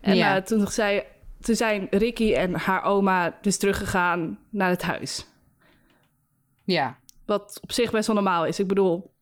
En 0.00 0.16
ja. 0.16 0.36
uh, 0.36 0.42
toen, 0.42 0.66
zei, 0.66 1.02
toen 1.40 1.54
zijn 1.54 1.86
Ricky 1.90 2.34
en 2.34 2.54
haar 2.54 2.82
oma 2.82 3.38
dus 3.40 3.58
teruggegaan 3.58 4.38
naar 4.50 4.70
het 4.70 4.82
huis. 4.82 5.26
Ja. 6.64 6.98
Wat 7.24 7.58
op 7.62 7.72
zich 7.72 7.90
best 7.90 8.06
wel 8.06 8.16
normaal 8.16 8.46
is. 8.46 8.58
Ik 8.58 8.66
bedoel, 8.66 9.14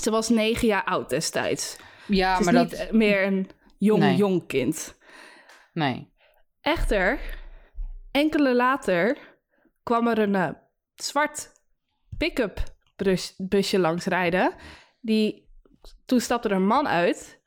ze 0.00 0.10
was 0.10 0.28
negen 0.28 0.68
jaar 0.68 0.84
oud 0.84 1.08
destijds. 1.08 1.76
Ja, 2.06 2.40
maar 2.40 2.52
niet 2.54 2.78
dat... 2.78 2.92
meer 2.92 3.26
een 3.26 3.50
jong, 3.78 4.16
jong 4.16 4.46
kind. 4.46 4.98
Nee. 5.72 6.12
Echter, 6.60 7.20
enkele 8.10 8.54
later 8.54 9.18
kwam 9.82 10.08
er 10.08 10.18
een 10.18 10.34
uh, 10.34 10.48
zwart 10.94 11.52
pick-up 12.18 12.62
bus, 12.96 13.34
busje 13.36 13.78
langs 13.78 14.04
rijden. 14.04 14.54
Die, 15.00 15.49
toen 16.06 16.20
stapte 16.20 16.48
er 16.48 16.54
een 16.54 16.66
man 16.66 16.88
uit. 16.88 17.40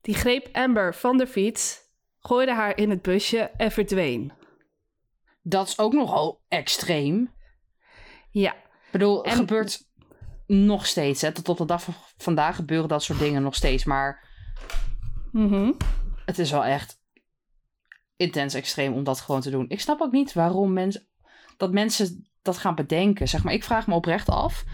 Die 0.00 0.14
greep 0.14 0.48
Amber 0.52 0.94
van 0.94 1.16
de 1.16 1.26
fiets, 1.26 1.80
gooide 2.18 2.54
haar 2.54 2.76
in 2.76 2.90
het 2.90 3.02
busje 3.02 3.38
en 3.38 3.70
verdween. 3.70 4.32
Dat 5.42 5.68
is 5.68 5.78
ook 5.78 5.92
nogal 5.92 6.42
extreem. 6.48 7.34
Ja. 8.30 8.54
Ik 8.54 8.90
bedoel, 8.90 9.24
het 9.24 9.34
gebeurt 9.34 9.88
nog 10.46 10.86
steeds. 10.86 11.20
Hè? 11.20 11.32
Tot 11.32 11.48
op 11.48 11.56
de 11.56 11.64
dag 11.64 11.82
van 11.82 11.94
vandaag 12.16 12.56
gebeuren 12.56 12.88
dat 12.88 13.02
soort 13.02 13.18
dingen 13.18 13.42
nog 13.42 13.54
steeds. 13.54 13.84
Maar 13.84 14.28
mm 15.32 15.76
het 16.24 16.38
is 16.38 16.50
wel 16.50 16.64
echt 16.64 17.00
intens 18.16 18.54
extreem 18.54 18.92
om 18.92 19.04
dat 19.04 19.20
gewoon 19.20 19.40
te 19.40 19.50
doen. 19.50 19.68
Ik 19.68 19.80
snap 19.80 20.00
ook 20.00 20.12
niet 20.12 20.32
waarom 20.32 20.72
mensen 20.72 21.08
dat 21.56 21.72
mensen 21.72 22.30
dat 22.42 22.58
gaan 22.58 22.74
bedenken. 22.74 23.28
Zeg 23.28 23.44
maar, 23.44 23.52
ik 23.52 23.64
vraag 23.64 23.86
me 23.86 23.94
oprecht 23.94 24.28
af. 24.28 24.64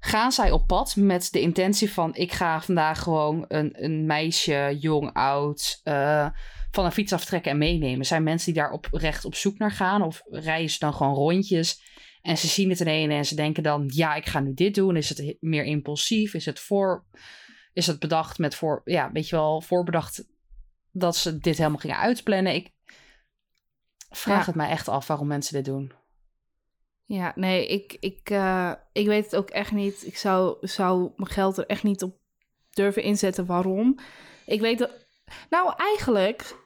Gaan 0.00 0.32
zij 0.32 0.50
op 0.50 0.66
pad 0.66 0.96
met 0.96 1.28
de 1.32 1.40
intentie 1.40 1.92
van: 1.92 2.14
ik 2.14 2.32
ga 2.32 2.60
vandaag 2.60 3.02
gewoon 3.02 3.44
een, 3.48 3.84
een 3.84 4.06
meisje, 4.06 4.76
jong, 4.80 5.12
oud, 5.12 5.80
uh, 5.84 6.28
van 6.70 6.84
een 6.84 6.92
fiets 6.92 7.12
aftrekken 7.12 7.50
en 7.50 7.58
meenemen? 7.58 8.06
Zijn 8.06 8.22
mensen 8.22 8.52
die 8.52 8.62
daar 8.62 8.72
oprecht 8.72 9.24
op 9.24 9.34
zoek 9.34 9.58
naar 9.58 9.72
gaan? 9.72 10.02
Of 10.02 10.22
rijden 10.30 10.70
ze 10.70 10.78
dan 10.78 10.94
gewoon 10.94 11.14
rondjes 11.14 11.82
en 12.22 12.38
ze 12.38 12.46
zien 12.46 12.70
het 12.70 12.80
ineens 12.80 13.12
en 13.12 13.24
ze 13.24 13.34
denken 13.34 13.62
dan: 13.62 13.84
ja, 13.94 14.14
ik 14.14 14.26
ga 14.26 14.40
nu 14.40 14.54
dit 14.54 14.74
doen? 14.74 14.96
Is 14.96 15.08
het 15.08 15.36
meer 15.40 15.64
impulsief? 15.64 16.34
Is 16.34 16.46
het 16.46 16.60
voor. 16.60 17.04
Is 17.72 17.86
het 17.86 17.98
bedacht 17.98 18.38
met 18.38 18.54
voor. 18.54 18.80
Ja, 18.84 19.12
weet 19.12 19.28
je 19.28 19.36
wel, 19.36 19.60
voorbedacht 19.60 20.24
dat 20.92 21.16
ze 21.16 21.38
dit 21.38 21.58
helemaal 21.58 21.78
gingen 21.78 21.98
uitplannen? 21.98 22.54
Ik 22.54 22.72
vraag 24.10 24.38
ja. 24.38 24.46
het 24.46 24.54
mij 24.54 24.68
echt 24.68 24.88
af 24.88 25.06
waarom 25.06 25.26
mensen 25.26 25.54
dit 25.54 25.64
doen. 25.64 25.92
Ja, 27.12 27.32
nee, 27.34 27.66
ik, 27.66 27.96
ik, 28.00 28.30
uh, 28.30 28.72
ik 28.92 29.06
weet 29.06 29.24
het 29.24 29.36
ook 29.36 29.50
echt 29.50 29.72
niet. 29.72 30.06
Ik 30.06 30.16
zou, 30.16 30.56
zou 30.60 31.10
mijn 31.16 31.30
geld 31.30 31.56
er 31.56 31.66
echt 31.66 31.82
niet 31.82 32.02
op 32.02 32.16
durven 32.70 33.02
inzetten. 33.02 33.46
Waarom? 33.46 33.98
Ik 34.46 34.60
weet 34.60 34.78
dat. 34.78 35.06
Nou, 35.48 35.72
eigenlijk. 35.76 36.56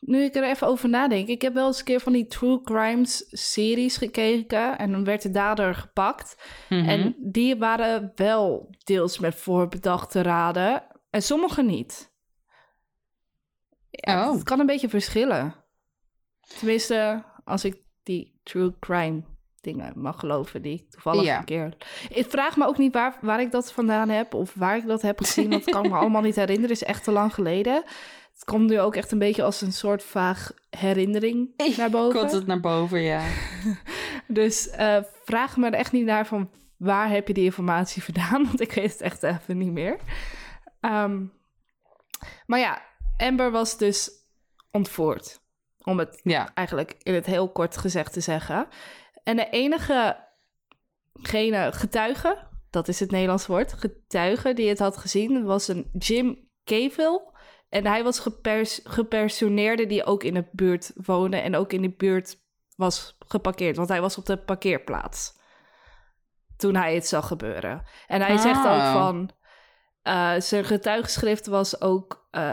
Nu 0.00 0.22
ik 0.22 0.34
er 0.34 0.44
even 0.44 0.66
over 0.66 0.88
nadenk. 0.88 1.28
Ik 1.28 1.42
heb 1.42 1.54
wel 1.54 1.66
eens 1.66 1.78
een 1.78 1.84
keer 1.84 2.00
van 2.00 2.12
die 2.12 2.26
True 2.26 2.60
Crimes 2.60 3.26
series 3.30 3.96
gekeken. 3.96 4.78
En 4.78 4.92
dan 4.92 5.04
werd 5.04 5.22
de 5.22 5.30
dader 5.30 5.74
gepakt. 5.74 6.36
Mm 6.68 6.78
-hmm. 6.78 6.88
En 6.88 7.14
die 7.18 7.56
waren 7.56 8.12
wel 8.14 8.74
deels 8.84 9.18
met 9.18 9.34
voorbedachte 9.34 10.22
raden. 10.22 10.84
En 11.10 11.22
sommige 11.22 11.62
niet. 11.62 12.12
Ja, 13.90 14.28
oh. 14.28 14.34
Het 14.34 14.42
kan 14.42 14.60
een 14.60 14.66
beetje 14.66 14.88
verschillen. 14.88 15.54
Tenminste, 16.58 17.24
als 17.44 17.64
ik 17.64 17.82
die 18.02 18.40
true 18.42 18.72
crime 18.80 19.22
dingen 19.60 19.92
mag 19.96 20.18
geloven 20.18 20.62
die 20.62 20.86
toevallig 20.90 21.24
ja. 21.24 21.38
een 21.38 21.44
keer... 21.44 21.76
Ik 22.08 22.26
vraag 22.30 22.56
me 22.56 22.66
ook 22.66 22.78
niet 22.78 22.92
waar, 22.92 23.18
waar 23.20 23.40
ik 23.40 23.50
dat 23.50 23.72
vandaan 23.72 24.08
heb 24.08 24.34
of 24.34 24.54
waar 24.54 24.76
ik 24.76 24.86
dat 24.86 25.02
heb 25.02 25.18
gezien. 25.18 25.50
dat 25.50 25.64
kan 25.64 25.84
ik 25.84 25.90
me 25.90 25.96
allemaal 26.02 26.22
niet 26.22 26.36
herinneren. 26.36 26.70
Is 26.70 26.82
echt 26.82 27.04
te 27.04 27.10
lang 27.10 27.34
geleden. 27.34 27.84
Het 28.32 28.44
komt 28.44 28.68
nu 28.68 28.80
ook 28.80 28.96
echt 28.96 29.12
een 29.12 29.18
beetje 29.18 29.42
als 29.42 29.60
een 29.60 29.72
soort 29.72 30.02
vaag 30.02 30.52
herinnering 30.70 31.50
naar 31.76 31.90
boven. 31.90 32.18
Komt 32.18 32.32
het 32.32 32.46
naar 32.46 32.60
boven, 32.60 33.00
ja. 33.00 33.22
dus 34.26 34.68
uh, 34.78 34.98
vraag 35.24 35.56
me 35.56 35.66
er 35.66 35.72
echt 35.72 35.92
niet 35.92 36.04
naar 36.04 36.26
van 36.26 36.50
waar 36.76 37.08
heb 37.08 37.28
je 37.28 37.34
die 37.34 37.44
informatie 37.44 38.02
vandaan? 38.12 38.44
Want 38.44 38.60
ik 38.60 38.72
weet 38.72 38.92
het 38.92 39.00
echt 39.00 39.22
even 39.22 39.58
niet 39.58 39.72
meer. 39.72 39.96
Um, 40.80 41.32
maar 42.46 42.58
ja, 42.58 42.82
Amber 43.16 43.50
was 43.50 43.78
dus 43.78 44.10
ontvoerd. 44.70 45.41
Om 45.84 45.98
het 45.98 46.20
ja. 46.22 46.54
eigenlijk 46.54 46.96
in 47.02 47.14
het 47.14 47.26
heel 47.26 47.52
kort 47.52 47.76
gezegd 47.76 48.12
te 48.12 48.20
zeggen. 48.20 48.68
En 49.22 49.36
de 49.36 49.48
enige 49.50 50.28
gene 51.12 51.72
getuige, 51.72 52.48
dat 52.70 52.88
is 52.88 53.00
het 53.00 53.10
Nederlands 53.10 53.46
woord, 53.46 53.72
getuige 53.72 54.52
die 54.52 54.68
het 54.68 54.78
had 54.78 54.96
gezien, 54.96 55.44
was 55.44 55.68
een 55.68 55.90
Jim 55.98 56.50
Cavill. 56.64 57.20
En 57.68 57.86
hij 57.86 58.04
was 58.04 58.18
gepers 58.18 58.80
gepersoneerde 58.84 59.86
die 59.86 60.04
ook 60.04 60.22
in 60.24 60.34
de 60.34 60.48
buurt 60.52 60.92
woonde 60.94 61.36
en 61.36 61.56
ook 61.56 61.72
in 61.72 61.82
de 61.82 61.94
buurt 61.96 62.36
was 62.76 63.16
geparkeerd. 63.18 63.76
Want 63.76 63.88
hij 63.88 64.00
was 64.00 64.18
op 64.18 64.26
de 64.26 64.36
parkeerplaats 64.36 65.40
toen 66.56 66.76
hij 66.76 66.94
het 66.94 67.06
zag 67.06 67.26
gebeuren. 67.26 67.82
En 68.06 68.20
hij 68.20 68.34
Ah. 68.34 68.40
zegt 68.42 68.66
ook 68.66 68.92
van... 68.92 69.30
uh, 70.04 70.40
zijn 70.40 70.64
getuigenschrift 70.64 71.46
was 71.46 71.80
ook... 71.80 72.28
Uh, 72.32 72.52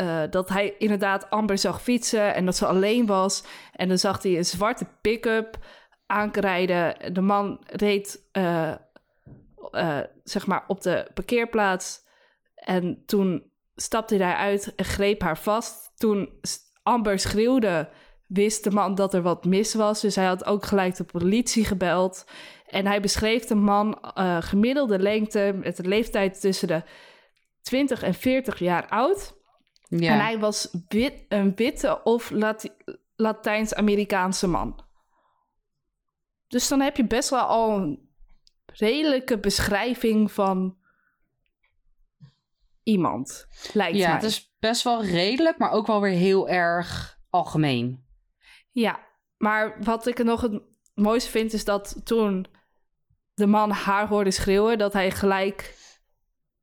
uh, 0.00 0.22
dat 0.30 0.48
hij 0.48 0.74
inderdaad 0.78 1.30
Amber 1.30 1.58
zag 1.58 1.82
fietsen 1.82 2.34
en 2.34 2.44
dat 2.44 2.56
ze 2.56 2.66
alleen 2.66 3.06
was. 3.06 3.44
En 3.72 3.88
dan 3.88 3.98
zag 3.98 4.22
hij 4.22 4.36
een 4.36 4.44
zwarte 4.44 4.86
pick-up 5.00 5.58
aanrijden. 6.06 7.14
De 7.14 7.20
man 7.20 7.64
reed 7.66 8.28
uh, 8.32 8.74
uh, 9.70 9.98
zeg 10.24 10.46
maar 10.46 10.64
op 10.66 10.80
de 10.80 11.10
parkeerplaats. 11.14 12.00
En 12.54 13.02
toen 13.06 13.52
stapte 13.74 14.14
hij 14.14 14.26
daaruit 14.26 14.74
en 14.74 14.84
greep 14.84 15.22
haar 15.22 15.38
vast. 15.38 15.92
Toen 15.96 16.28
Amber 16.82 17.18
schreeuwde, 17.18 17.88
wist 18.26 18.64
de 18.64 18.70
man 18.70 18.94
dat 18.94 19.14
er 19.14 19.22
wat 19.22 19.44
mis 19.44 19.74
was. 19.74 20.00
Dus 20.00 20.16
hij 20.16 20.26
had 20.26 20.44
ook 20.44 20.64
gelijk 20.64 20.96
de 20.96 21.04
politie 21.04 21.64
gebeld. 21.64 22.24
En 22.66 22.86
hij 22.86 23.00
beschreef 23.00 23.44
de 23.44 23.54
man 23.54 23.98
gemiddelde 24.40 24.98
lengte 24.98 25.58
met 25.62 25.78
een 25.78 25.88
leeftijd 25.88 26.40
tussen 26.40 26.68
de 26.68 26.82
20 27.62 28.02
en 28.02 28.14
40 28.14 28.58
jaar 28.58 28.88
oud. 28.88 29.39
Ja. 29.90 30.12
En 30.12 30.20
hij 30.20 30.38
was 30.38 30.68
wit, 30.88 31.24
een 31.28 31.54
witte 31.54 32.02
of 32.02 32.30
Lati 32.30 32.70
Latijns-Amerikaanse 33.16 34.46
man. 34.46 34.84
Dus 36.48 36.68
dan 36.68 36.80
heb 36.80 36.96
je 36.96 37.06
best 37.06 37.30
wel 37.30 37.40
al 37.40 37.76
een 37.76 38.10
redelijke 38.66 39.38
beschrijving 39.38 40.32
van 40.32 40.78
iemand, 42.82 43.46
lijkt 43.72 43.96
ja, 43.96 44.06
mij. 44.06 44.14
het 44.14 44.24
is 44.24 44.54
best 44.58 44.82
wel 44.82 45.04
redelijk, 45.04 45.58
maar 45.58 45.70
ook 45.70 45.86
wel 45.86 46.00
weer 46.00 46.16
heel 46.16 46.48
erg 46.48 47.18
algemeen. 47.30 48.04
Ja, 48.70 49.00
maar 49.36 49.82
wat 49.82 50.06
ik 50.06 50.24
nog 50.24 50.40
het 50.40 50.62
mooiste 50.94 51.30
vind 51.30 51.52
is 51.52 51.64
dat 51.64 52.00
toen 52.04 52.46
de 53.34 53.46
man 53.46 53.70
haar 53.70 54.08
hoorde 54.08 54.30
schreeuwen, 54.30 54.78
dat 54.78 54.92
hij 54.92 55.10
gelijk 55.10 55.78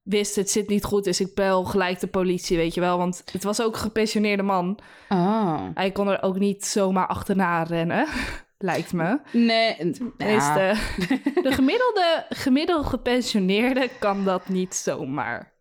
wist 0.08 0.36
het 0.36 0.50
zit 0.50 0.68
niet 0.70 0.84
goed, 0.84 1.04
dus 1.04 1.20
ik 1.22 1.36
bel 1.36 1.64
gelijk 1.64 2.00
de 2.00 2.08
politie, 2.08 2.58
weet 2.58 2.74
je 2.74 2.80
wel. 2.80 2.98
Want 2.98 3.24
het 3.32 3.44
was 3.44 3.62
ook 3.62 3.74
een 3.74 3.80
gepensioneerde 3.80 4.44
man. 4.44 4.80
Oh. 5.10 5.62
Hij 5.74 5.92
kon 5.92 6.08
er 6.08 6.22
ook 6.24 6.40
niet 6.40 6.66
zomaar 6.66 7.08
achterna 7.08 7.64
rennen, 7.64 8.08
lijkt 8.58 8.94
me. 8.94 9.20
Nee, 9.32 9.76
ja. 10.18 10.74
de 11.46 11.52
gemiddelde, 11.52 12.26
gemiddelde 12.30 12.88
gepensioneerde 12.88 13.90
kan 14.00 14.24
dat 14.24 14.50
niet 14.50 14.76
zomaar. 14.76 15.56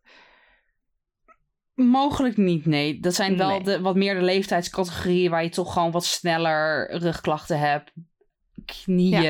Mogelijk 1.74 2.36
niet, 2.36 2.66
nee. 2.66 3.00
Dat 3.00 3.14
zijn 3.14 3.36
wel 3.36 3.48
Nee. 3.48 3.62
de, 3.62 3.80
wat 3.80 3.96
meer 3.96 4.14
de 4.14 4.22
leeftijdscategorieën 4.22 5.30
waar 5.30 5.42
je 5.42 5.48
toch 5.48 5.72
gewoon 5.72 5.90
wat 5.90 6.04
sneller 6.04 6.90
rugklachten 6.98 7.58
hebt. 7.58 7.92
Knieën, 8.64 9.22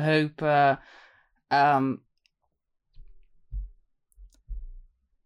heupen. 0.00 0.80
ehm, 1.48 1.94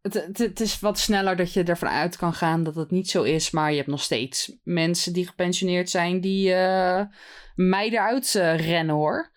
het, 0.04 0.14
het, 0.14 0.38
het 0.38 0.60
is 0.60 0.80
wat 0.80 0.98
sneller 0.98 1.36
dat 1.36 1.52
je 1.52 1.64
ervan 1.64 1.88
uit 1.88 2.16
kan 2.16 2.32
gaan 2.32 2.62
dat 2.62 2.74
het 2.74 2.90
niet 2.90 3.10
zo 3.10 3.22
is. 3.22 3.50
Maar 3.50 3.70
je 3.70 3.76
hebt 3.76 3.88
nog 3.88 4.02
steeds 4.02 4.52
mensen 4.62 5.12
die 5.12 5.26
gepensioneerd 5.26 5.90
zijn 5.90 6.20
die 6.20 6.54
eh 6.54 7.02
mij 7.54 7.90
eruit 7.90 8.34
eh, 8.34 8.66
rennen 8.66 8.94
hoor. 8.94 9.30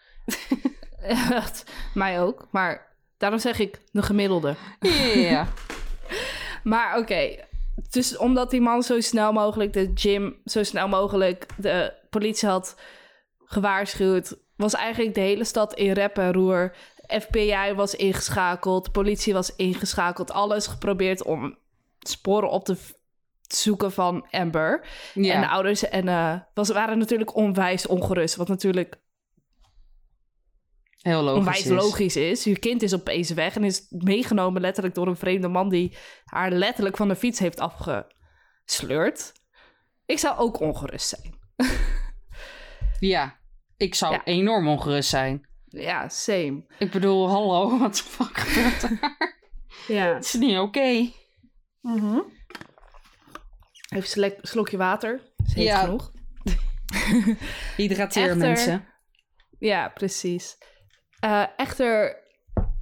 Echt, 1.01 1.63
mij 1.93 2.21
ook. 2.21 2.47
Maar 2.51 2.95
daarom 3.17 3.39
zeg 3.39 3.59
ik 3.59 3.81
de 3.91 4.01
gemiddelde. 4.01 4.55
Ja. 5.15 5.47
Maar 6.63 6.97
oké, 6.97 7.35
dus 7.89 8.17
omdat 8.17 8.51
die 8.51 8.61
man 8.61 8.83
zo 8.83 8.99
snel 8.99 9.31
mogelijk, 9.31 9.73
de 9.73 9.91
gym 9.93 10.41
zo 10.45 10.63
snel 10.63 10.87
mogelijk 10.87 11.45
de 11.57 11.93
politie 12.09 12.47
had 12.47 12.75
gewaarschuwd, 13.37 14.37
was 14.55 14.73
eigenlijk 14.73 15.15
de 15.15 15.21
hele 15.21 15.43
stad 15.43 15.73
in 15.73 15.91
rep 15.91 16.17
en 16.17 16.33
roer. 16.33 16.75
FBI 17.07 17.73
was 17.75 17.95
ingeschakeld, 17.95 18.91
politie 18.91 19.33
was 19.33 19.55
ingeschakeld, 19.55 20.31
alles 20.31 20.67
geprobeerd 20.67 21.23
om 21.23 21.57
sporen 21.99 22.49
op 22.49 22.65
te 22.65 22.77
zoeken 23.47 23.91
van 23.91 24.27
Amber. 24.31 24.87
Ja. 25.13 25.33
En 25.33 25.41
de 25.41 25.47
ouders 25.47 25.89
en, 25.89 26.07
eh, 26.07 26.35
was, 26.53 26.69
waren 26.69 26.97
natuurlijk 26.97 27.35
onwijs 27.35 27.87
ongerust, 27.87 28.35
wat 28.35 28.47
natuurlijk 28.47 28.95
Heel 31.01 31.21
logisch. 31.21 31.39
onwijs 31.39 31.65
is. 31.65 31.69
logisch 31.71 32.15
is. 32.15 32.43
Je 32.43 32.59
kind 32.59 32.81
is 32.81 32.93
opeens 32.93 33.29
weg 33.29 33.55
en 33.55 33.63
is 33.63 33.85
meegenomen 33.89 34.61
letterlijk 34.61 34.95
door 34.95 35.07
een 35.07 35.15
vreemde 35.17 35.47
man 35.47 35.69
die 35.69 35.97
haar 36.25 36.51
letterlijk 36.51 36.97
van 36.97 37.07
de 37.07 37.15
fiets 37.15 37.39
heeft 37.39 37.59
afgesleurd. 37.59 39.31
Ik 40.05 40.19
zou 40.19 40.37
ook 40.37 40.59
ongerust 40.59 41.07
zijn. 41.07 41.35
Ja, 42.99 43.37
ik 43.77 43.95
zou 43.95 44.13
Ja. 44.13 44.23
enorm 44.23 44.67
ongerust 44.67 45.09
zijn. 45.09 45.47
Ja, 45.69 46.09
same. 46.09 46.65
Ik 46.79 46.91
bedoel, 46.91 47.29
hallo, 47.29 47.77
wat 47.79 47.95
de 47.95 48.03
fuck 48.03 48.37
gebeurt 48.37 48.83
er? 48.83 48.99
Ja. 49.87 50.13
Het 50.13 50.23
is 50.23 50.33
niet 50.33 50.57
oké. 50.57 51.09
Even 53.89 54.23
een 54.23 54.33
slokje 54.41 54.77
water. 54.77 55.21
Is 55.45 55.53
heet 55.53 55.63
Ja. 55.65 55.79
genoeg. 55.79 56.11
Hydrateer 57.77 58.23
Echter- 58.23 58.37
mensen. 58.37 58.85
Ja, 59.59 59.89
precies. 59.89 60.57
Eh, 61.19 61.43
echter, 61.57 62.17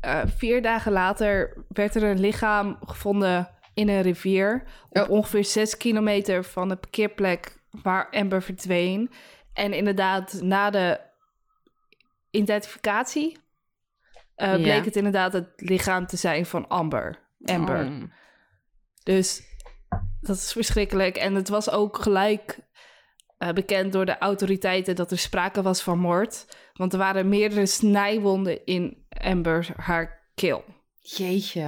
eh, 0.01 0.21
vier 0.37 0.61
dagen 0.61 0.91
later 0.91 1.65
werd 1.67 1.95
er 1.95 2.03
een 2.03 2.19
lichaam 2.19 2.77
gevonden 2.85 3.49
in 3.73 3.89
een 3.89 4.01
rivier. 4.01 4.63
Op 4.89 5.01
Oh. 5.01 5.09
ongeveer 5.09 5.45
zes 5.45 5.77
kilometer 5.77 6.43
van 6.43 6.69
de 6.69 6.75
parkeerplek 6.75 7.57
waar 7.83 8.09
Amber 8.09 8.41
verdween. 8.43 9.11
En 9.53 9.73
inderdaad, 9.73 10.41
na 10.41 10.69
de 10.69 10.99
identificatie 12.35 13.37
eh, 14.35 14.47
Ja. 14.47 14.57
bleek 14.57 14.85
het 14.85 14.95
inderdaad 14.95 15.33
het 15.33 15.49
lichaam 15.55 16.05
te 16.05 16.17
zijn 16.17 16.45
van 16.45 16.67
Amber. 16.67 17.19
Amber. 17.45 17.85
Oh. 17.85 18.03
Dus 19.03 19.41
dat 20.21 20.35
is 20.35 20.51
verschrikkelijk. 20.51 21.15
En 21.15 21.35
het 21.35 21.49
was 21.49 21.69
ook 21.69 21.97
gelijk 21.97 22.59
eh, 23.37 23.49
bekend 23.49 23.93
door 23.93 24.05
de 24.05 24.17
autoriteiten 24.17 24.95
dat 24.95 25.11
er 25.11 25.17
sprake 25.17 25.61
was 25.61 25.81
van 25.81 25.99
moord. 25.99 26.57
Want 26.73 26.93
er 26.93 26.99
waren 26.99 27.29
meerdere 27.29 27.65
snijwonden 27.65 28.65
in 28.65 29.05
Amber 29.09 29.67
haar 29.75 30.29
keel. 30.35 30.63
Jeetje. 30.99 31.63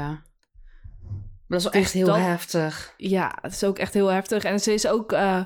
Maar 1.47 1.57
dat 1.57 1.57
is 1.57 1.63
wel 1.63 1.71
Dus 1.71 1.81
echt 1.81 1.91
heel 1.93 2.05
dat- 2.05 2.15
heftig. 2.17 2.93
Ja, 2.97 3.38
het 3.41 3.51
is 3.51 3.63
ook 3.63 3.77
echt 3.79 3.93
heel 3.93 4.07
heftig. 4.07 4.43
En 4.43 4.59
ze 4.59 4.74
is 4.74 4.88
ook 4.88 5.12
eh, 5.12 5.41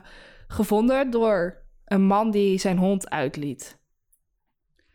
gevonden 0.48 1.10
door 1.10 1.64
een 1.86 2.02
man 2.04 2.32
die 2.32 2.58
zijn 2.60 2.78
hond 2.78 3.10
uitliet. 3.10 3.80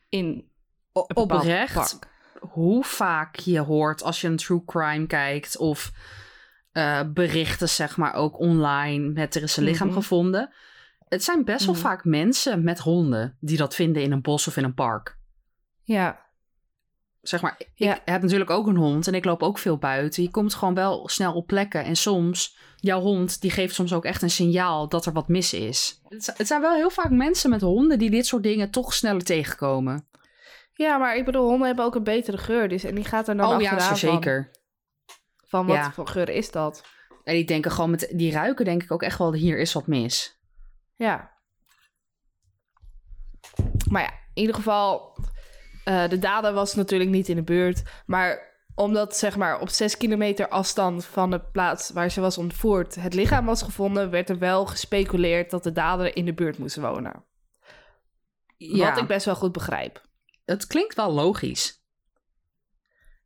In 0.09 0.51
oprecht, 0.93 1.75
park. 1.75 2.09
hoe 2.53 2.85
vaak 2.85 3.37
je 3.37 3.61
hoort 3.61 4.03
als 4.03 4.21
je 4.21 4.29
een 4.29 4.37
true 4.37 4.65
crime 4.65 5.07
kijkt 5.07 5.57
of 5.57 5.93
eh, 6.73 7.01
berichten, 7.13 7.69
zeg 7.69 7.97
maar, 7.97 8.15
ook 8.15 8.39
online 8.39 9.09
met 9.13 9.35
er 9.35 9.43
is 9.43 9.57
een 9.57 9.65
lichaam 9.65 9.87
Mhm. 9.89 9.97
gevonden. 9.97 10.53
Het 11.09 11.25
zijn 11.25 11.45
best 11.45 11.65
wel 11.65 11.75
Mhm. 11.75 11.83
vaak 11.85 12.05
mensen 12.05 12.65
met 12.65 12.79
honden 12.79 13.37
die 13.41 13.57
dat 13.57 13.75
vinden 13.75 14.03
in 14.03 14.13
een 14.13 14.23
bos 14.23 14.47
of 14.47 14.57
in 14.57 14.65
een 14.65 14.75
park. 14.75 15.19
Ja, 15.83 16.25
Zeg 17.21 17.41
maar, 17.43 17.61
Ja. 17.75 17.95
ik 17.95 18.03
heb 18.05 18.23
natuurlijk 18.23 18.51
ook 18.51 18.67
een 18.67 18.77
hond 18.77 19.07
en 19.07 19.15
ik 19.15 19.25
loop 19.25 19.43
ook 19.43 19.59
veel 19.59 19.79
buiten. 19.79 20.23
Je 20.23 20.31
komt 20.31 20.55
gewoon 20.55 20.75
wel 20.75 21.09
snel 21.09 21.35
op 21.35 21.47
plekken 21.47 21.85
en 21.85 21.97
soms, 21.97 22.59
jouw 22.87 23.01
hond, 23.01 23.41
die 23.41 23.51
geeft 23.51 23.75
soms 23.75 23.93
ook 23.93 24.05
echt 24.05 24.23
een 24.23 24.31
signaal 24.31 24.89
dat 24.89 25.07
er 25.07 25.13
wat 25.13 25.29
mis 25.29 25.53
is. 25.53 26.01
Het 26.09 26.47
zijn 26.47 26.61
wel 26.61 26.75
heel 26.75 26.91
vaak 26.91 27.11
mensen 27.11 27.51
met 27.51 27.61
honden 27.61 27.99
die 27.99 28.11
dit 28.11 28.27
soort 28.27 28.43
dingen 28.43 28.71
toch 28.71 28.95
sneller 28.95 29.25
tegenkomen. 29.25 30.09
ja, 30.75 30.99
maar 30.99 31.17
ik 31.17 31.25
bedoel, 31.25 31.49
honden 31.49 31.67
hebben 31.67 31.85
ook 31.85 31.95
een 31.95 32.05
betere 32.05 32.39
geur. 32.39 32.69
Dus, 32.69 32.85
en 32.85 32.95
die 32.95 33.05
gaat 33.05 33.29
er 33.29 33.37
dan 33.37 33.55
oh 33.55 33.61
ja, 33.61 33.79
van- 33.81 33.97
zeker. 33.97 34.51
Van, 35.37 35.67
wat 35.67 35.77
Ja. 35.77 35.93
voor 35.93 36.07
geur 36.09 36.29
is 36.29 36.51
dat? 36.51 36.83
En 37.25 37.35
die 37.35 37.45
denken 37.45 37.71
gewoon 37.71 37.91
met 37.91 38.09
die 38.15 38.33
ruiken 38.33 38.65
denk 38.65 38.83
ik 38.83 38.93
ook 38.93 39.03
echt 39.03 39.19
wel 39.19 39.33
hier 39.35 39.59
is 39.59 39.73
wat 39.73 39.87
mis. 39.87 40.39
Ja. 40.97 41.35
Maar 43.91 44.03
ja, 44.03 44.09
in 44.35 44.41
ieder 44.43 44.55
geval, 44.55 45.17
eh, 45.85 46.09
de 46.09 46.19
dader 46.19 46.53
was 46.53 46.75
natuurlijk 46.75 47.11
niet 47.11 47.29
in 47.29 47.37
de 47.37 47.43
buurt. 47.43 47.83
Maar 48.07 48.55
omdat 48.79 49.17
zeg 49.17 49.37
maar 49.37 49.61
op 49.61 49.69
zes 49.69 49.97
kilometer 49.97 50.49
afstand 50.49 51.05
van 51.05 51.31
de 51.31 51.41
plaats 51.41 51.91
waar 51.91 52.11
ze 52.11 52.21
was 52.21 52.39
ontvoerd 52.39 52.95
het 52.95 53.15
lichaam 53.15 53.47
was 53.47 53.63
gevonden, 53.63 54.11
werd 54.11 54.29
er 54.31 54.39
wel 54.39 54.67
gespeculeerd 54.67 55.51
dat 55.51 55.63
de 55.63 55.73
dader 55.73 56.17
in 56.17 56.25
de 56.25 56.35
buurt 56.35 56.59
moest 56.59 56.77
wonen. 56.77 57.25
Ja, 58.57 58.89
Wat 58.89 58.99
ik 59.03 59.07
best 59.07 59.25
wel 59.27 59.35
goed 59.37 59.53
begrijp. 59.53 60.03
het 60.45 60.67
klinkt 60.67 60.95
wel 60.95 61.13
logisch. 61.13 61.85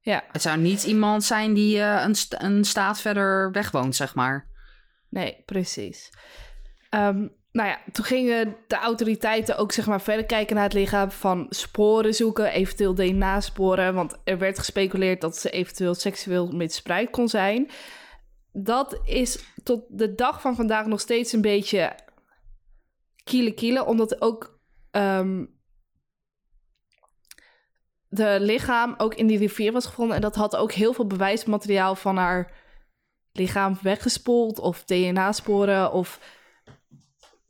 Ja, 0.01 0.25
Het 0.33 0.43
zou 0.43 0.59
niet 0.59 0.83
iemand 0.85 1.25
zijn 1.25 1.55
die 1.55 1.81
eh, 1.81 2.03
een, 2.05 2.15
st- 2.15 2.43
een 2.43 2.65
staat 2.65 3.01
verder 3.01 3.51
weg 3.53 3.71
woont, 3.71 3.97
zeg 3.97 4.15
maar. 4.15 4.49
nee, 5.09 5.43
precies. 5.47 6.11
Ehm, 6.91 7.29
nou 7.53 7.69
ja, 7.69 7.81
toen 7.93 8.05
gingen 8.05 8.57
de 8.67 8.77
autoriteiten 8.77 9.57
ook 9.57 9.73
zeg 9.73 9.87
maar 9.87 10.01
verder 10.01 10.27
kijken 10.27 10.55
naar 10.55 10.65
het 10.65 10.73
lichaam 10.73 11.11
van 11.11 11.47
sporen 11.49 12.15
zoeken, 12.15 12.53
eventueel 12.53 12.95
DNA-sporen, 12.95 13.95
want 13.95 14.17
er 14.25 14.39
werd 14.39 14.59
gespeculeerd 14.59 15.21
dat 15.21 15.37
ze 15.37 15.51
eventueel 15.51 15.95
seksueel 15.95 16.51
misbruikt 16.51 17.11
kon 17.11 17.29
zijn. 17.29 17.71
Dat 18.53 19.01
is 19.05 19.45
tot 19.63 19.83
de 19.89 20.15
dag 20.15 20.41
van 20.41 20.55
vandaag 20.55 20.87
nog 20.87 21.01
steeds 21.01 21.33
een 21.33 21.41
beetje 21.41 21.95
kiele 23.25 23.53
kiele, 23.53 23.85
omdat 23.85 24.21
ook 24.23 24.61
ehm, 24.91 25.45
de 28.09 28.37
lichaam 28.41 28.95
ook 28.99 29.15
in 29.15 29.27
die 29.27 29.39
rivier 29.39 29.73
was 29.73 29.87
gevonden 29.87 30.17
en 30.17 30.23
dat 30.23 30.35
had 30.35 30.57
ook 30.57 30.73
heel 30.73 30.93
veel 30.93 31.07
bewijsmateriaal 31.07 31.95
van 31.95 32.17
haar 32.17 32.53
lichaam 33.33 33.79
weggespoeld 33.83 34.59
of 34.59 34.85
DNA-sporen 34.85 35.93
of 35.93 36.21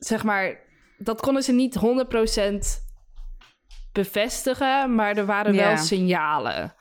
zeg 0.05 0.23
maar, 0.23 0.59
dat 0.97 1.21
konden 1.21 1.43
ze 1.43 1.51
niet 1.51 1.75
100% 1.75 2.89
bevestigen, 3.91 4.95
maar 4.95 5.17
er 5.17 5.25
waren 5.25 5.53
Ja. 5.53 5.67
wel 5.67 5.77
signalen. 5.77 6.75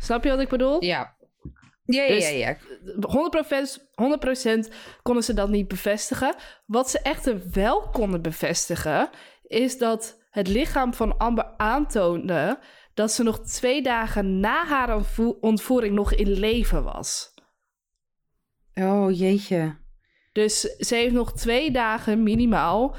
Snap 0.00 0.24
je 0.24 0.30
wat 0.30 0.40
ik 0.40 0.48
bedoel? 0.48 0.84
Ja. 0.84 1.14
Ja, 1.84 2.02
ja, 2.02 2.08
Dus- 2.14 2.30
ja, 2.30 2.36
ja. 2.36 2.56
100%, 3.00 3.90
100% 3.94 4.70
konden 5.02 5.24
ze 5.24 5.34
dat 5.34 5.48
niet 5.48 5.68
bevestigen. 5.68 6.34
Wat 6.66 6.90
ze 6.90 6.98
echter 7.00 7.50
wel 7.52 7.88
konden 7.88 8.22
bevestigen, 8.22 9.10
is 9.42 9.78
dat 9.78 10.24
het 10.30 10.48
lichaam 10.48 10.94
van 10.94 11.16
Amber 11.18 11.54
aantoonde 11.56 12.58
dat 12.94 13.12
ze 13.12 13.22
nog 13.22 13.40
twee 13.40 13.82
dagen 13.82 14.40
na 14.40 14.64
haar 14.66 14.94
ontvo- 14.96 15.36
ontvoering 15.40 15.94
nog 15.94 16.12
in 16.12 16.30
leven 16.30 16.82
was. 16.84 17.34
Oh, 18.74 19.18
jeetje. 19.18 19.76
Dus 20.36 20.60
ze 20.60 20.94
heeft 20.94 21.14
nog 21.14 21.32
twee 21.32 21.70
dagen 21.70 22.22
minimaal 22.22 22.96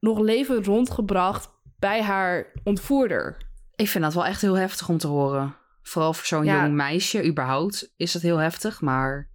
nog 0.00 0.18
leven 0.18 0.64
rondgebracht 0.64 1.48
bij 1.78 2.02
haar 2.02 2.52
ontvoerder. 2.64 3.36
Ik 3.74 3.88
vind 3.88 4.04
dat 4.04 4.14
wel 4.14 4.26
echt 4.26 4.40
heel 4.40 4.54
heftig 4.56 4.88
om 4.88 4.98
te 4.98 5.06
horen. 5.06 5.56
Vooral 5.82 6.12
voor 6.14 6.26
zo'n 6.26 6.44
Ja. 6.44 6.62
jong 6.62 6.74
meisje, 6.74 7.24
überhaupt, 7.26 7.92
is 7.96 8.12
dat 8.12 8.22
heel 8.22 8.36
heftig. 8.36 8.80
Maar 8.80 9.30